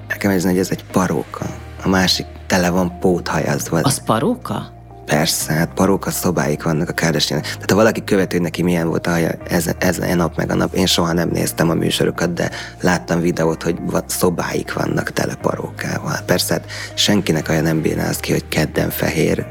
nekem 0.09 0.31
ez, 0.31 0.45
hogy 0.45 0.59
ez 0.59 0.71
egy 0.71 0.85
paróka. 0.85 1.47
A 1.83 1.89
másik 1.89 2.27
tele 2.47 2.71
van 2.71 2.99
póthajazva. 2.99 3.81
Az 3.83 4.03
paróka? 4.05 4.76
Persze, 5.07 5.53
hát 5.53 5.75
paróka 5.75 6.11
szobáik 6.11 6.63
vannak 6.63 6.89
a 6.89 6.93
Kardashian. 6.93 7.41
Tehát 7.41 7.71
ha 7.71 7.77
valaki 7.77 8.05
követő, 8.05 8.39
neki 8.39 8.63
milyen 8.63 8.89
volt 8.89 9.07
a 9.07 9.11
haja 9.11 9.31
ez, 9.49 9.71
ez 9.79 9.99
a 9.99 10.15
nap 10.15 10.37
meg 10.37 10.51
a 10.51 10.55
nap, 10.55 10.75
én 10.75 10.87
soha 10.87 11.13
nem 11.13 11.29
néztem 11.29 11.71
a 11.71 11.75
műsorokat, 11.75 12.33
de 12.33 12.51
láttam 12.81 13.21
videót, 13.21 13.63
hogy 13.63 13.79
szobáik 14.07 14.73
vannak 14.73 15.11
tele 15.11 15.35
parókával. 15.35 16.19
Persze, 16.27 16.53
hát 16.53 16.71
senkinek 16.95 17.47
haja 17.47 17.61
nem 17.61 17.81
bírná 17.81 18.11
ki, 18.21 18.33
hogy 18.33 18.49
kedden 18.49 18.91
fehér, 18.91 19.47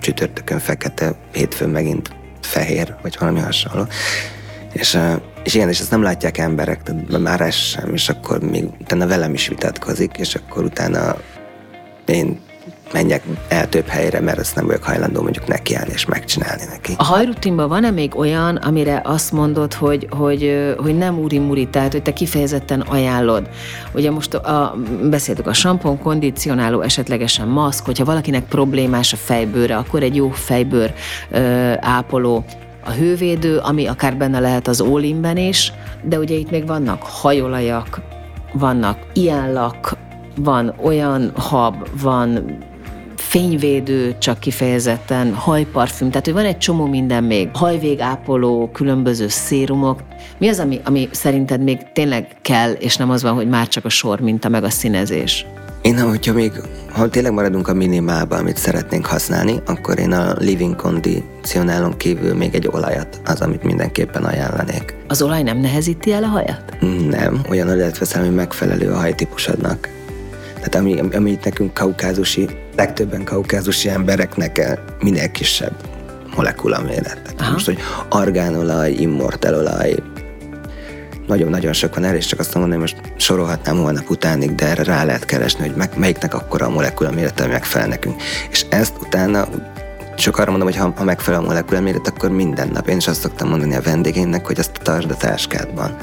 csütörtökön 0.00 0.58
fekete, 0.58 1.14
hétfőn 1.32 1.68
megint 1.68 2.10
fehér, 2.40 2.94
vagy 3.02 3.16
valami 3.18 3.40
hasonló. 3.40 3.86
És, 4.72 4.98
és 5.44 5.54
igen, 5.54 5.68
és 5.68 5.80
ezt 5.80 5.90
nem 5.90 6.02
látják 6.02 6.38
emberek, 6.38 6.82
tehát 6.82 7.18
már 7.18 7.40
ez 7.40 7.54
sem, 7.54 7.94
és 7.94 8.08
akkor 8.08 8.42
még 8.42 8.64
utána 8.80 9.06
velem 9.06 9.34
is 9.34 9.48
vitatkozik, 9.48 10.16
és 10.16 10.34
akkor 10.34 10.64
utána 10.64 11.16
én 12.06 12.40
menjek 12.92 13.22
el 13.48 13.68
több 13.68 13.86
helyre, 13.86 14.20
mert 14.20 14.38
ezt 14.38 14.54
nem 14.54 14.66
vagyok 14.66 14.82
hajlandó 14.84 15.22
mondjuk 15.22 15.46
nekiállni 15.46 15.92
és 15.92 16.04
megcsinálni 16.04 16.64
neki. 16.68 16.94
A 16.96 17.04
hajrutinban 17.04 17.68
van-e 17.68 17.90
még 17.90 18.16
olyan, 18.16 18.56
amire 18.56 19.00
azt 19.04 19.32
mondod, 19.32 19.74
hogy, 19.74 20.06
hogy, 20.10 20.74
hogy 20.78 20.98
nem 20.98 21.18
úri-muri, 21.18 21.66
tehát 21.66 21.92
hogy 21.92 22.02
te 22.02 22.12
kifejezetten 22.12 22.80
ajánlod? 22.80 23.48
Ugye 23.94 24.10
most 24.10 24.34
a, 24.34 24.76
beszéltük 25.10 25.46
a 25.46 25.52
sampon, 25.52 25.98
kondicionáló, 25.98 26.80
esetlegesen 26.80 27.48
maszk, 27.48 27.84
hogyha 27.84 28.04
valakinek 28.04 28.44
problémás 28.44 29.12
a 29.12 29.16
fejbőre, 29.16 29.76
akkor 29.76 30.02
egy 30.02 30.16
jó 30.16 30.30
fejbőr 30.30 30.94
ö, 31.30 31.72
ápoló, 31.80 32.44
a 32.84 32.90
hővédő, 32.90 33.58
ami 33.58 33.86
akár 33.86 34.16
benne 34.16 34.40
lehet 34.40 34.68
az 34.68 34.80
ólimben 34.80 35.36
is, 35.36 35.72
de 36.02 36.18
ugye 36.18 36.34
itt 36.34 36.50
még 36.50 36.66
vannak 36.66 37.02
hajolajak, 37.02 38.00
vannak 38.52 38.98
ilyenlak, 39.12 39.96
van 40.36 40.74
olyan 40.82 41.32
hab, 41.34 41.88
van 42.00 42.58
fényvédő, 43.28 44.14
csak 44.18 44.38
kifejezetten, 44.38 45.34
hajparfüm, 45.34 46.08
tehát 46.08 46.24
hogy 46.24 46.34
van 46.34 46.44
egy 46.44 46.58
csomó 46.58 46.86
minden 46.86 47.24
még, 47.24 47.48
hajvégápoló, 47.52 48.70
különböző 48.72 49.28
szérumok. 49.28 50.02
Mi 50.38 50.48
az, 50.48 50.58
ami, 50.58 50.80
ami 50.84 51.08
szerinted 51.10 51.62
még 51.62 51.78
tényleg 51.92 52.26
kell, 52.42 52.72
és 52.72 52.96
nem 52.96 53.10
az 53.10 53.22
van, 53.22 53.34
hogy 53.34 53.48
már 53.48 53.68
csak 53.68 53.84
a 53.84 53.88
sor 53.88 54.20
minta 54.20 54.48
meg 54.48 54.64
a 54.64 54.70
színezés? 54.70 55.46
Én, 55.82 56.00
hogyha 56.00 56.32
még, 56.32 56.52
ha 56.92 57.08
tényleg 57.08 57.32
maradunk 57.32 57.68
a 57.68 57.74
minimálban, 57.74 58.38
amit 58.38 58.56
szeretnénk 58.56 59.06
használni, 59.06 59.60
akkor 59.66 59.98
én 59.98 60.12
a 60.12 60.34
living 60.38 60.76
conditionálon 60.76 61.96
kívül 61.96 62.34
még 62.34 62.54
egy 62.54 62.68
olajat, 62.70 63.20
az, 63.24 63.40
amit 63.40 63.62
mindenképpen 63.62 64.24
ajánlanék. 64.24 64.94
Az 65.08 65.22
olaj 65.22 65.42
nem 65.42 65.58
nehezíti 65.58 66.12
el 66.12 66.22
a 66.24 66.26
hajat? 66.26 66.62
Nem, 67.08 67.40
olyan 67.50 67.68
olajat 67.68 67.98
veszem, 67.98 68.22
ami 68.22 68.34
megfelelő 68.34 68.90
a 68.90 68.96
hajtípusodnak. 68.96 69.88
Tehát 70.62 70.74
ami, 70.74 71.16
ami 71.16 71.38
nekünk 71.44 71.74
kaukázusi, 71.74 72.48
legtöbben 72.76 73.24
kaukázusi 73.24 73.88
embereknek 73.88 74.58
eh, 74.58 74.72
minél 75.00 75.30
kisebb 75.30 75.74
molekulaméret. 76.36 77.34
Most, 77.52 77.66
hogy 77.66 77.78
argánolaj, 78.08 78.92
immortelolaj, 78.92 79.94
nagyon-nagyon 81.26 81.72
sok 81.72 81.94
van 81.94 82.04
erre, 82.04 82.16
és 82.16 82.26
csak 82.26 82.38
azt 82.38 82.54
mondom, 82.54 82.70
hogy 82.70 82.80
most 82.80 82.96
sorolhatnám 83.16 83.76
holnap 83.76 84.10
utánig, 84.10 84.54
de 84.54 84.66
erre 84.66 84.82
rá 84.82 85.04
lehet 85.04 85.24
keresni, 85.24 85.66
hogy 85.66 85.76
meg, 85.76 85.90
melyiknek 85.96 86.34
akkora 86.34 86.66
a 86.66 86.70
molekula 86.70 87.10
mérete, 87.10 87.42
ami 87.42 87.52
megfelel 87.52 87.88
nekünk. 87.88 88.22
És 88.50 88.66
ezt 88.68 88.94
utána 89.00 89.48
csak 90.16 90.38
arra 90.38 90.50
mondom, 90.50 90.68
hogy 90.68 90.76
ha, 90.76 90.92
ha 90.96 91.04
megfelel 91.04 91.40
a 91.40 91.44
molekula 91.44 91.80
méret, 91.80 92.08
akkor 92.08 92.30
minden 92.30 92.68
nap. 92.72 92.88
Én 92.88 92.96
is 92.96 93.08
azt 93.08 93.20
szoktam 93.20 93.48
mondani 93.48 93.74
a 93.74 93.80
vendégének, 93.80 94.46
hogy 94.46 94.58
azt 94.58 94.80
tartsd 94.82 95.10
a 95.10 95.16
táskádban 95.16 95.96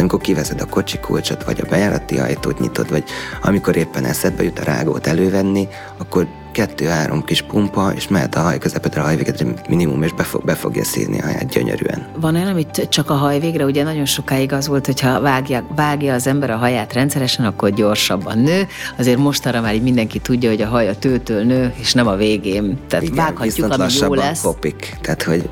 amikor 0.00 0.20
kiveszed 0.20 0.60
a 0.60 0.66
kocsi 0.66 0.98
kulcsot, 0.98 1.44
vagy 1.44 1.60
a 1.60 1.68
bejárati 1.68 2.18
ajtót 2.18 2.58
nyitod, 2.58 2.90
vagy 2.90 3.04
amikor 3.42 3.76
éppen 3.76 4.04
eszedbe 4.04 4.42
jut 4.42 4.58
a 4.58 4.64
rágót 4.64 5.06
elővenni, 5.06 5.68
akkor 5.98 6.26
kettő-három 6.52 7.24
kis 7.24 7.42
pumpa, 7.42 7.92
és 7.94 8.08
mehet 8.08 8.34
a 8.34 8.40
haj 8.40 8.58
közepedre 8.58 9.00
a 9.00 9.04
hajvégedre 9.04 9.46
minimum, 9.68 10.02
és 10.02 10.12
be, 10.12 10.22
fog, 10.22 10.44
be 10.44 10.54
fogja 10.54 10.84
szívni 10.84 11.20
a 11.20 11.24
haját 11.24 11.48
gyönyörűen. 11.48 12.06
Van 12.20 12.34
olyan, 12.34 12.46
amit 12.46 12.86
csak 12.88 13.10
a 13.10 13.14
hajvégre, 13.14 13.64
ugye 13.64 13.82
nagyon 13.82 14.04
sokáig 14.04 14.52
az 14.52 14.66
volt, 14.66 14.86
hogyha 14.86 15.20
vágja, 15.20 15.66
vágja 15.76 16.14
az 16.14 16.26
ember 16.26 16.50
a 16.50 16.56
haját 16.56 16.92
rendszeresen, 16.92 17.44
akkor 17.44 17.70
gyorsabban 17.70 18.38
nő. 18.38 18.66
Azért 18.98 19.18
mostanra 19.18 19.60
már 19.60 19.74
így 19.74 19.82
mindenki 19.82 20.18
tudja, 20.18 20.48
hogy 20.50 20.62
a 20.62 20.66
haj 20.66 20.88
a 20.88 20.94
tőtől 20.94 21.44
nő, 21.44 21.72
és 21.76 21.92
nem 21.92 22.06
a 22.06 22.16
végén. 22.16 22.78
Tehát 22.88 23.04
Igen, 23.04 23.16
vághatjuk, 23.16 23.72
ami 23.72 23.92
jó 24.00 24.14
lesz. 24.14 24.40
kopik. 24.40 24.96
Tehát, 25.00 25.22
hogy 25.22 25.48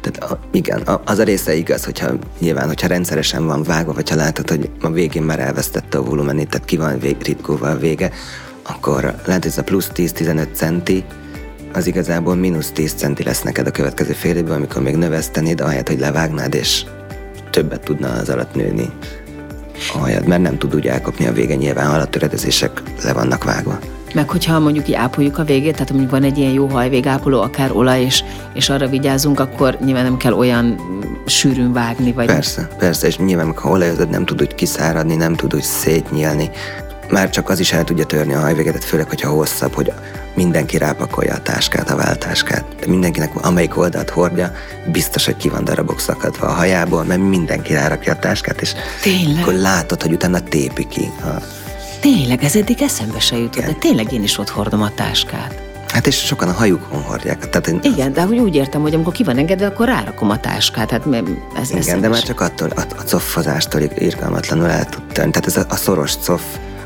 tehát 0.00 0.32
a, 0.32 0.38
igen, 0.50 0.80
a, 0.80 1.02
az 1.04 1.18
a 1.18 1.22
része 1.22 1.54
igaz, 1.54 1.84
hogyha 1.84 2.10
nyilván, 2.38 2.66
hogyha 2.66 2.86
rendszeresen 2.86 3.46
van 3.46 3.62
vágva, 3.62 3.92
vagy 3.92 4.10
ha 4.10 4.16
látod, 4.16 4.48
hogy 4.48 4.70
a 4.80 4.90
végén 4.90 5.22
már 5.22 5.40
elvesztette 5.40 5.98
a 5.98 6.02
volumenét, 6.02 6.48
tehát 6.48 6.66
ki 6.66 6.76
van 6.76 6.98
vég, 6.98 7.16
ritkóval 7.22 7.76
vége, 7.76 8.10
akkor 8.62 9.02
lehet, 9.02 9.42
hogy 9.42 9.50
ez 9.50 9.58
a 9.58 9.62
plusz 9.62 9.90
10-15 9.94 10.46
centi, 10.52 11.04
az 11.72 11.86
igazából 11.86 12.34
mínusz 12.34 12.70
10 12.70 12.92
centi 12.92 13.22
lesz 13.22 13.42
neked 13.42 13.66
a 13.66 13.70
következő 13.70 14.12
fél 14.12 14.36
évben, 14.36 14.56
amikor 14.56 14.82
még 14.82 14.96
növesztenéd, 14.96 15.60
ahelyett, 15.60 15.88
hogy 15.88 15.98
levágnád, 15.98 16.54
és 16.54 16.84
többet 17.50 17.84
tudna 17.84 18.12
az 18.12 18.28
alatt 18.28 18.54
nőni 18.54 18.90
a 19.94 19.98
hajad, 19.98 20.26
mert 20.26 20.42
nem 20.42 20.58
tud 20.58 20.74
úgy 20.74 20.86
elkopni 20.86 21.26
a 21.26 21.32
vége, 21.32 21.54
nyilván 21.54 21.90
alatttöredezések 21.90 22.82
le 23.02 23.12
vannak 23.12 23.44
vágva. 23.44 23.78
Meg 24.14 24.28
hogyha 24.28 24.58
mondjuk 24.58 24.88
így 24.88 24.94
ápoljuk 24.94 25.38
a 25.38 25.44
végét, 25.44 25.72
tehát 25.72 25.90
mondjuk 25.90 26.10
van 26.10 26.22
egy 26.22 26.38
ilyen 26.38 26.52
jó 26.52 26.66
hajvégápoló, 26.66 27.40
akár 27.40 27.72
olaj, 27.72 28.02
és, 28.02 28.24
és 28.52 28.68
arra 28.68 28.88
vigyázunk, 28.88 29.40
akkor 29.40 29.78
nyilván 29.84 30.04
nem 30.04 30.16
kell 30.16 30.32
olyan 30.32 30.80
sűrűn 31.26 31.72
vágni. 31.72 32.12
Vagy... 32.12 32.26
Persze, 32.26 32.68
persze, 32.78 33.06
és 33.06 33.16
nyilván, 33.16 33.52
ha 33.56 33.70
olajozod, 33.70 34.10
nem 34.10 34.24
tud 34.24 34.40
úgy 34.42 34.54
kiszáradni, 34.54 35.14
nem 35.14 35.34
tud 35.34 35.54
úgy 35.54 35.62
szétnyílni. 35.62 36.50
Már 37.10 37.30
csak 37.30 37.48
az 37.48 37.60
is 37.60 37.72
el 37.72 37.84
tudja 37.84 38.04
törni 38.04 38.34
a 38.34 38.40
hajvégetet, 38.40 38.84
főleg, 38.84 39.08
hogyha 39.08 39.30
hosszabb, 39.30 39.74
hogy 39.74 39.92
mindenki 40.34 40.78
rápakolja 40.78 41.34
a 41.34 41.42
táskát, 41.42 41.90
a 41.90 41.96
váltáskát. 41.96 42.64
De 42.80 42.86
mindenkinek, 42.86 43.44
amelyik 43.44 43.76
oldalt 43.76 44.10
hordja, 44.10 44.52
biztos, 44.92 45.24
hogy 45.24 45.36
ki 45.36 45.48
van 45.48 45.64
darabok 45.64 46.00
szakadva 46.00 46.46
a 46.46 46.52
hajából, 46.52 47.04
mert 47.04 47.20
mindenki 47.20 47.72
rárakja 47.72 48.12
a 48.12 48.18
táskát, 48.18 48.60
és 48.60 48.72
Tényleg? 49.02 49.42
akkor 49.42 49.52
látod, 49.52 50.02
hogy 50.02 50.12
utána 50.12 50.40
tépi 50.40 50.86
ki 50.86 51.10
a 51.22 51.53
Tényleg, 52.04 52.44
ez 52.44 52.56
eddig 52.56 52.82
eszembe 52.82 53.20
se 53.20 53.36
jutott, 53.36 53.64
de 53.64 53.72
tényleg 53.72 54.12
én 54.12 54.22
is 54.22 54.38
ott 54.38 54.48
hordom 54.48 54.82
a 54.82 54.94
táskát. 54.94 55.62
Hát 55.88 56.06
és 56.06 56.16
sokan 56.16 56.48
a 56.48 56.52
hajukon 56.52 57.02
hordják. 57.02 57.48
Tehát 57.48 57.66
én... 57.66 57.78
Igen, 57.82 58.12
de 58.12 58.22
hogy 58.22 58.38
úgy 58.38 58.54
értem, 58.54 58.80
hogy 58.80 58.94
amikor 58.94 59.12
ki 59.12 59.22
van 59.22 59.38
engedve, 59.38 59.66
akkor 59.66 59.86
rárakom 59.86 60.30
a 60.30 60.40
táskát. 60.40 60.90
Hát 60.90 61.06
ez 61.56 61.70
Igen, 61.70 62.00
de 62.00 62.08
már 62.08 62.22
csak 62.22 62.40
attól, 62.40 62.68
a, 62.68 62.80
a 62.80 63.04
coffozástól 63.04 63.80
irgalmatlanul 63.80 64.70
el 64.70 64.88
tud 64.88 65.02
tenni. 65.12 65.30
Tehát 65.30 65.46
ez 65.46 65.56
a, 65.56 65.64
a 65.68 65.76
szoros 65.76 66.16
coff, 66.24 66.42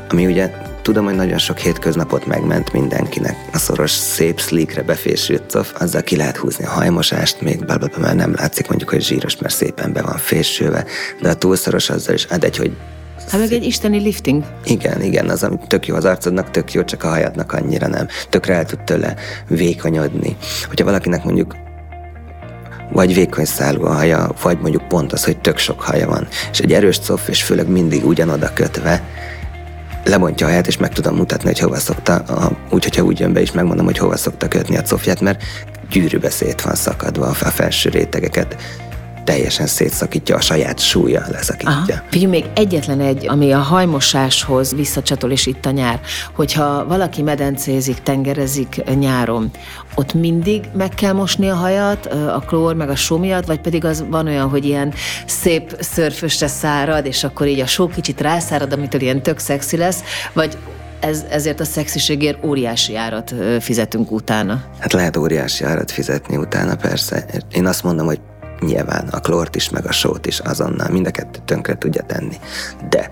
ami 0.09 0.25
ugye 0.25 0.51
tudom, 0.81 1.05
hogy 1.05 1.15
nagyon 1.15 1.37
sok 1.37 1.57
hétköznapot 1.57 2.25
megment 2.25 2.73
mindenkinek. 2.73 3.35
A 3.53 3.57
szoros, 3.57 3.91
szép, 3.91 4.39
slickre 4.39 4.81
befésült 4.81 5.51
cof, 5.51 5.73
azzal 5.79 6.01
ki 6.01 6.15
lehet 6.15 6.37
húzni 6.37 6.65
a 6.65 6.69
hajmosást, 6.69 7.41
még 7.41 7.65
blablabla, 7.65 7.99
mert 7.99 8.15
nem 8.15 8.33
látszik 8.37 8.67
mondjuk, 8.67 8.89
hogy 8.89 9.01
zsíros, 9.01 9.37
mert 9.37 9.53
szépen 9.53 9.93
be 9.93 10.01
van 10.01 10.17
fésülve, 10.17 10.85
de 11.21 11.29
a 11.29 11.35
túlszoros 11.35 11.89
azzal 11.89 12.13
is, 12.13 12.25
hát 12.25 12.43
egy, 12.43 12.57
hogy 12.57 12.71
Hát 13.29 13.39
meg 13.39 13.51
egy 13.51 13.63
isteni 13.63 13.99
lifting. 13.99 14.43
Igen, 14.63 15.01
igen, 15.01 15.29
az, 15.29 15.43
ami 15.43 15.57
tök 15.67 15.87
jó 15.87 15.95
az 15.95 16.05
arcodnak, 16.05 16.51
tök 16.51 16.73
jó, 16.73 16.83
csak 16.83 17.03
a 17.03 17.07
hajadnak 17.07 17.51
annyira 17.51 17.87
nem. 17.87 18.07
Tökre 18.29 18.53
el 18.53 18.65
tud 18.65 18.79
tőle 18.79 19.15
vékonyodni. 19.47 20.37
Hogyha 20.67 20.85
valakinek 20.85 21.23
mondjuk 21.23 21.55
vagy 22.91 23.13
vékony 23.13 23.45
szálú 23.45 23.85
a 23.85 23.93
haja, 23.93 24.31
vagy 24.41 24.59
mondjuk 24.59 24.87
pont 24.87 25.13
az, 25.13 25.25
hogy 25.25 25.37
tök 25.37 25.57
sok 25.57 25.81
haja 25.81 26.07
van, 26.07 26.27
és 26.51 26.59
egy 26.59 26.73
erős 26.73 26.99
cof, 26.99 27.27
és 27.27 27.43
főleg 27.43 27.67
mindig 27.67 28.05
ugyanoda 28.05 28.53
kötve, 28.53 29.03
lebontja 30.03 30.45
a 30.45 30.49
haját, 30.49 30.67
és 30.67 30.77
meg 30.77 30.93
tudom 30.93 31.15
mutatni, 31.15 31.47
hogy 31.47 31.59
hova 31.59 31.75
szokta, 31.75 32.23
úgy, 32.69 32.83
hogyha 32.83 33.03
úgy 33.03 33.19
jön 33.19 33.33
be 33.33 33.41
is, 33.41 33.51
megmondom, 33.51 33.85
hogy 33.85 33.97
hova 33.97 34.17
szokta 34.17 34.47
kötni 34.47 34.77
a 34.77 34.81
cofját, 34.81 35.21
mert 35.21 35.43
gyűrűbe 35.89 36.29
szét 36.29 36.61
van 36.61 36.75
szakadva 36.75 37.25
a 37.25 37.33
felső 37.33 37.89
rétegeket 37.89 38.55
teljesen 39.29 39.67
szétszakítja, 39.67 40.35
a 40.35 40.41
saját 40.41 40.79
súlya 40.79 41.23
leszakítja. 41.31 42.03
Figyelj, 42.09 42.31
még 42.31 42.45
egyetlen 42.55 42.99
egy, 42.99 43.27
ami 43.27 43.51
a 43.51 43.57
hajmosáshoz 43.57 44.75
visszacsatol, 44.75 45.31
és 45.31 45.45
itt 45.45 45.65
a 45.65 45.71
nyár, 45.71 45.99
hogyha 46.35 46.85
valaki 46.87 47.21
medencézik, 47.21 47.99
tengerezik 48.03 48.83
nyáron, 48.99 49.51
ott 49.95 50.13
mindig 50.13 50.63
meg 50.73 50.89
kell 50.89 51.13
mosni 51.13 51.49
a 51.49 51.55
hajat, 51.55 52.05
a 52.05 52.43
klór 52.47 52.75
meg 52.75 52.89
a 52.89 52.95
só 52.95 53.17
miatt, 53.17 53.45
vagy 53.45 53.59
pedig 53.59 53.85
az 53.85 54.03
van 54.09 54.27
olyan, 54.27 54.49
hogy 54.49 54.65
ilyen 54.65 54.93
szép 55.25 55.75
szörfösre 55.79 56.47
szárad, 56.47 57.05
és 57.05 57.23
akkor 57.23 57.47
így 57.47 57.59
a 57.59 57.65
só 57.65 57.87
kicsit 57.87 58.21
rászárad, 58.21 58.73
amitől 58.73 59.01
ilyen 59.01 59.21
tök 59.21 59.39
szexi 59.39 59.77
lesz, 59.77 60.03
vagy 60.33 60.57
ez, 60.99 61.25
ezért 61.29 61.59
a 61.59 61.65
szexiségért 61.65 62.45
óriási 62.45 62.95
árat 62.95 63.33
fizetünk 63.59 64.11
utána. 64.11 64.63
Hát 64.79 64.93
lehet 64.93 65.17
óriási 65.17 65.63
árat 65.63 65.91
fizetni 65.91 66.37
utána, 66.37 66.75
persze. 66.75 67.25
Én 67.51 67.65
azt 67.65 67.83
mondom, 67.83 68.05
hogy 68.05 68.19
nyilván 68.59 69.07
a 69.11 69.19
klort 69.19 69.55
is, 69.55 69.69
meg 69.69 69.85
a 69.85 69.91
sót 69.91 70.25
is 70.25 70.39
azonnal, 70.39 70.89
mind 70.89 71.07
a 71.07 71.11
kettő 71.11 71.39
tönkre 71.45 71.77
tudja 71.77 72.03
tenni. 72.03 72.35
De 72.89 73.09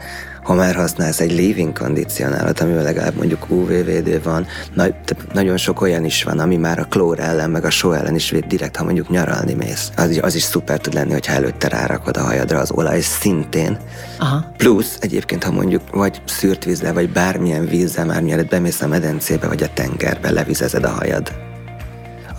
ha 0.47 0.53
már 0.53 0.75
használsz 0.75 1.19
egy 1.19 1.31
leaving 1.31 1.77
kondicionálot, 1.77 2.59
amivel 2.59 2.83
legalább 2.83 3.15
mondjuk 3.15 3.49
UV-védő 3.49 4.21
van, 4.23 4.45
na, 4.73 4.85
nagyon 5.33 5.57
sok 5.57 5.81
olyan 5.81 6.05
is 6.05 6.23
van, 6.23 6.39
ami 6.39 6.55
már 6.55 6.79
a 6.79 6.83
klór 6.83 7.19
ellen, 7.19 7.49
meg 7.49 7.65
a 7.65 7.69
só 7.69 7.91
ellen 7.91 8.15
is 8.15 8.29
véd 8.29 8.45
direkt, 8.45 8.75
ha 8.75 8.83
mondjuk 8.83 9.09
nyaralni 9.09 9.53
mész. 9.53 9.91
Az, 9.95 10.19
az 10.21 10.35
is 10.35 10.41
szuper 10.41 10.79
tud 10.79 10.93
lenni, 10.93 11.11
hogyha 11.11 11.33
előtte 11.33 11.67
rárakod 11.67 12.17
a 12.17 12.21
hajadra 12.21 12.59
az 12.59 12.71
olaj 12.71 12.99
szintén. 12.99 13.77
Aha. 14.19 14.51
Plusz 14.57 14.97
egyébként, 14.99 15.43
ha 15.43 15.51
mondjuk 15.51 15.81
vagy 15.91 16.21
szűrt 16.25 16.63
vízzel, 16.63 16.93
vagy 16.93 17.09
bármilyen 17.09 17.65
vízzel 17.65 18.05
már 18.05 18.21
mielőtt 18.21 18.49
bemész 18.49 18.81
a 18.81 18.87
medencébe, 18.87 19.47
vagy 19.47 19.63
a 19.63 19.73
tengerbe, 19.73 20.31
levizezed 20.31 20.83
a 20.83 20.89
hajad. 20.89 21.31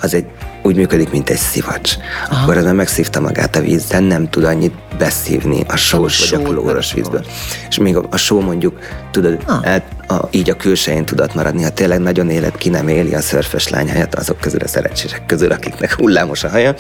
Az 0.01 0.15
egy 0.15 0.27
úgy 0.63 0.77
működik, 0.77 1.11
mint 1.11 1.31
egy 1.31 1.37
szivacs. 1.37 1.97
Aha. 2.31 2.43
Akkor 2.43 2.57
az 2.57 2.65
már 2.65 2.75
megszívta 2.75 3.21
magát 3.21 3.57
a 3.57 3.61
vízzel, 3.61 4.01
nem 4.01 4.31
tud 4.31 4.45
annyit 4.45 4.75
beszívni 4.99 5.65
a 5.69 5.77
sós 5.77 6.31
vagy 6.31 6.41
a 6.41 6.49
klóros 6.49 6.93
vízből. 6.93 7.25
És 7.69 7.79
még 7.79 7.97
a, 7.97 8.05
a 8.11 8.17
só 8.17 8.41
mondjuk, 8.41 8.79
tudod, 9.11 9.45
el, 9.63 9.85
a, 10.09 10.29
így 10.31 10.51
a 10.51 10.57
külsején 10.57 11.05
tudott 11.05 11.35
maradni, 11.35 11.63
ha 11.63 11.71
tényleg 11.71 11.99
nagyon 12.01 12.31
élet 12.31 12.57
ki 12.57 12.69
nem 12.69 12.89
éli 12.89 13.15
a 13.15 13.21
szörfös 13.21 13.69
lány 13.69 13.89
helyett 13.89 14.15
azok 14.15 14.39
közül 14.41 14.61
a 14.61 14.69
szerencsések 14.69 15.27
közül, 15.27 15.53
akiknek 15.53 15.95
hullámos 15.95 16.45
a 16.45 16.49
haja, 16.49 16.75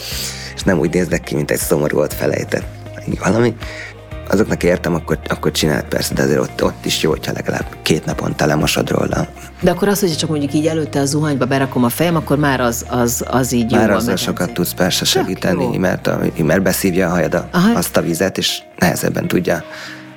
és 0.54 0.62
nem 0.64 0.78
úgy 0.78 0.94
néznek 0.94 1.20
ki, 1.20 1.34
mint 1.34 1.50
egy 1.50 1.58
szomorú 1.58 1.96
volt 1.96 2.14
felejtett 2.14 2.64
valami, 3.16 3.54
azoknak 4.28 4.62
értem, 4.62 4.94
akkor, 4.94 5.18
akkor 5.28 5.50
csinált 5.50 5.84
persze, 5.84 6.14
de 6.14 6.22
azért 6.22 6.40
ott, 6.40 6.64
ott 6.64 6.84
is 6.84 7.02
jó, 7.02 7.10
hogyha 7.10 7.32
legalább 7.32 7.66
két 7.82 8.04
naponta 8.04 8.46
lemosod 8.46 8.90
róla. 8.90 9.28
De 9.60 9.70
akkor 9.70 9.88
az, 9.88 10.00
hogy 10.00 10.16
csak 10.16 10.28
mondjuk 10.28 10.54
így 10.54 10.66
előtte 10.66 11.00
a 11.00 11.04
zuhanyba 11.04 11.46
berakom 11.46 11.84
a 11.84 11.88
fejem, 11.88 12.16
akkor 12.16 12.38
már 12.38 12.60
az, 12.60 12.84
az, 12.88 13.24
az 13.30 13.52
így 13.52 13.70
már 13.70 13.80
jó. 13.80 13.86
Már 13.86 13.96
azzal 13.96 14.16
sokat 14.16 14.52
tudsz 14.52 14.72
persze 14.72 15.04
segíteni, 15.04 15.76
mert, 15.76 16.06
a, 16.06 16.20
mert 16.42 16.62
beszívja 16.62 17.06
a 17.06 17.10
hajad 17.10 17.34
a, 17.34 17.48
azt 17.74 17.96
a 17.96 18.00
vizet, 18.02 18.38
és 18.38 18.58
nehezebben 18.78 19.28
tudja 19.28 19.64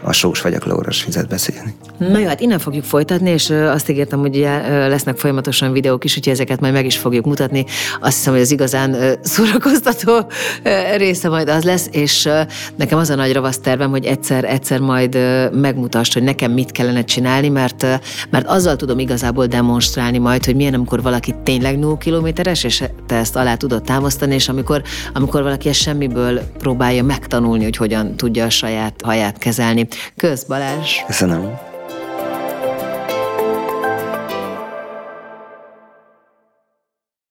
a 0.03 0.11
sós 0.11 0.41
vagy 0.41 0.53
a 0.53 0.59
klóros 0.59 1.07
beszélni. 1.29 1.75
Na 1.97 2.17
jó, 2.17 2.27
hát 2.27 2.39
innen 2.41 2.59
fogjuk 2.59 2.83
folytatni, 2.83 3.29
és 3.29 3.49
azt 3.49 3.89
ígértem, 3.89 4.19
hogy 4.19 4.35
lesznek 4.67 5.17
folyamatosan 5.17 5.71
videók 5.71 6.03
is, 6.03 6.17
úgyhogy 6.17 6.33
ezeket 6.33 6.59
majd 6.59 6.73
meg 6.73 6.85
is 6.85 6.97
fogjuk 6.97 7.25
mutatni. 7.25 7.65
Azt 7.99 8.15
hiszem, 8.15 8.33
hogy 8.33 8.41
az 8.41 8.51
igazán 8.51 9.17
szórakoztató 9.21 10.25
része 10.97 11.29
majd 11.29 11.49
az 11.49 11.63
lesz, 11.63 11.87
és 11.91 12.29
nekem 12.75 12.97
az 12.99 13.09
a 13.09 13.15
nagy 13.15 13.33
ravasz 13.33 13.59
tervem, 13.59 13.89
hogy 13.89 14.05
egyszer, 14.05 14.43
egyszer 14.43 14.79
majd 14.79 15.17
megmutasd, 15.53 16.13
hogy 16.13 16.23
nekem 16.23 16.51
mit 16.51 16.71
kellene 16.71 17.03
csinálni, 17.03 17.49
mert, 17.49 17.85
mert 18.29 18.47
azzal 18.47 18.75
tudom 18.75 18.99
igazából 18.99 19.45
demonstrálni 19.45 20.17
majd, 20.17 20.45
hogy 20.45 20.55
milyen, 20.55 20.73
amikor 20.73 21.01
valaki 21.01 21.35
tényleg 21.43 21.79
0 21.79 21.97
kilométeres, 21.97 22.63
és 22.63 22.83
te 23.07 23.15
ezt 23.15 23.35
alá 23.35 23.55
tudod 23.55 23.83
támasztani, 23.83 24.33
és 24.33 24.49
amikor, 24.49 24.81
amikor 25.13 25.43
valaki 25.43 25.69
ezt 25.69 25.79
semmiből 25.79 26.41
próbálja 26.57 27.03
megtanulni, 27.03 27.63
hogy 27.63 27.75
hogyan 27.75 28.15
tudja 28.15 28.45
a 28.45 28.49
saját 28.49 29.01
haját 29.03 29.37
kezelni. 29.37 29.87
Kösz 30.15 30.43
Balázs! 30.43 31.03
Köszönöm! 31.05 31.59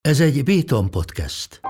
Ez 0.01 0.21
egy 0.21 0.45
Béton 0.45 0.91
podcast. 0.91 1.61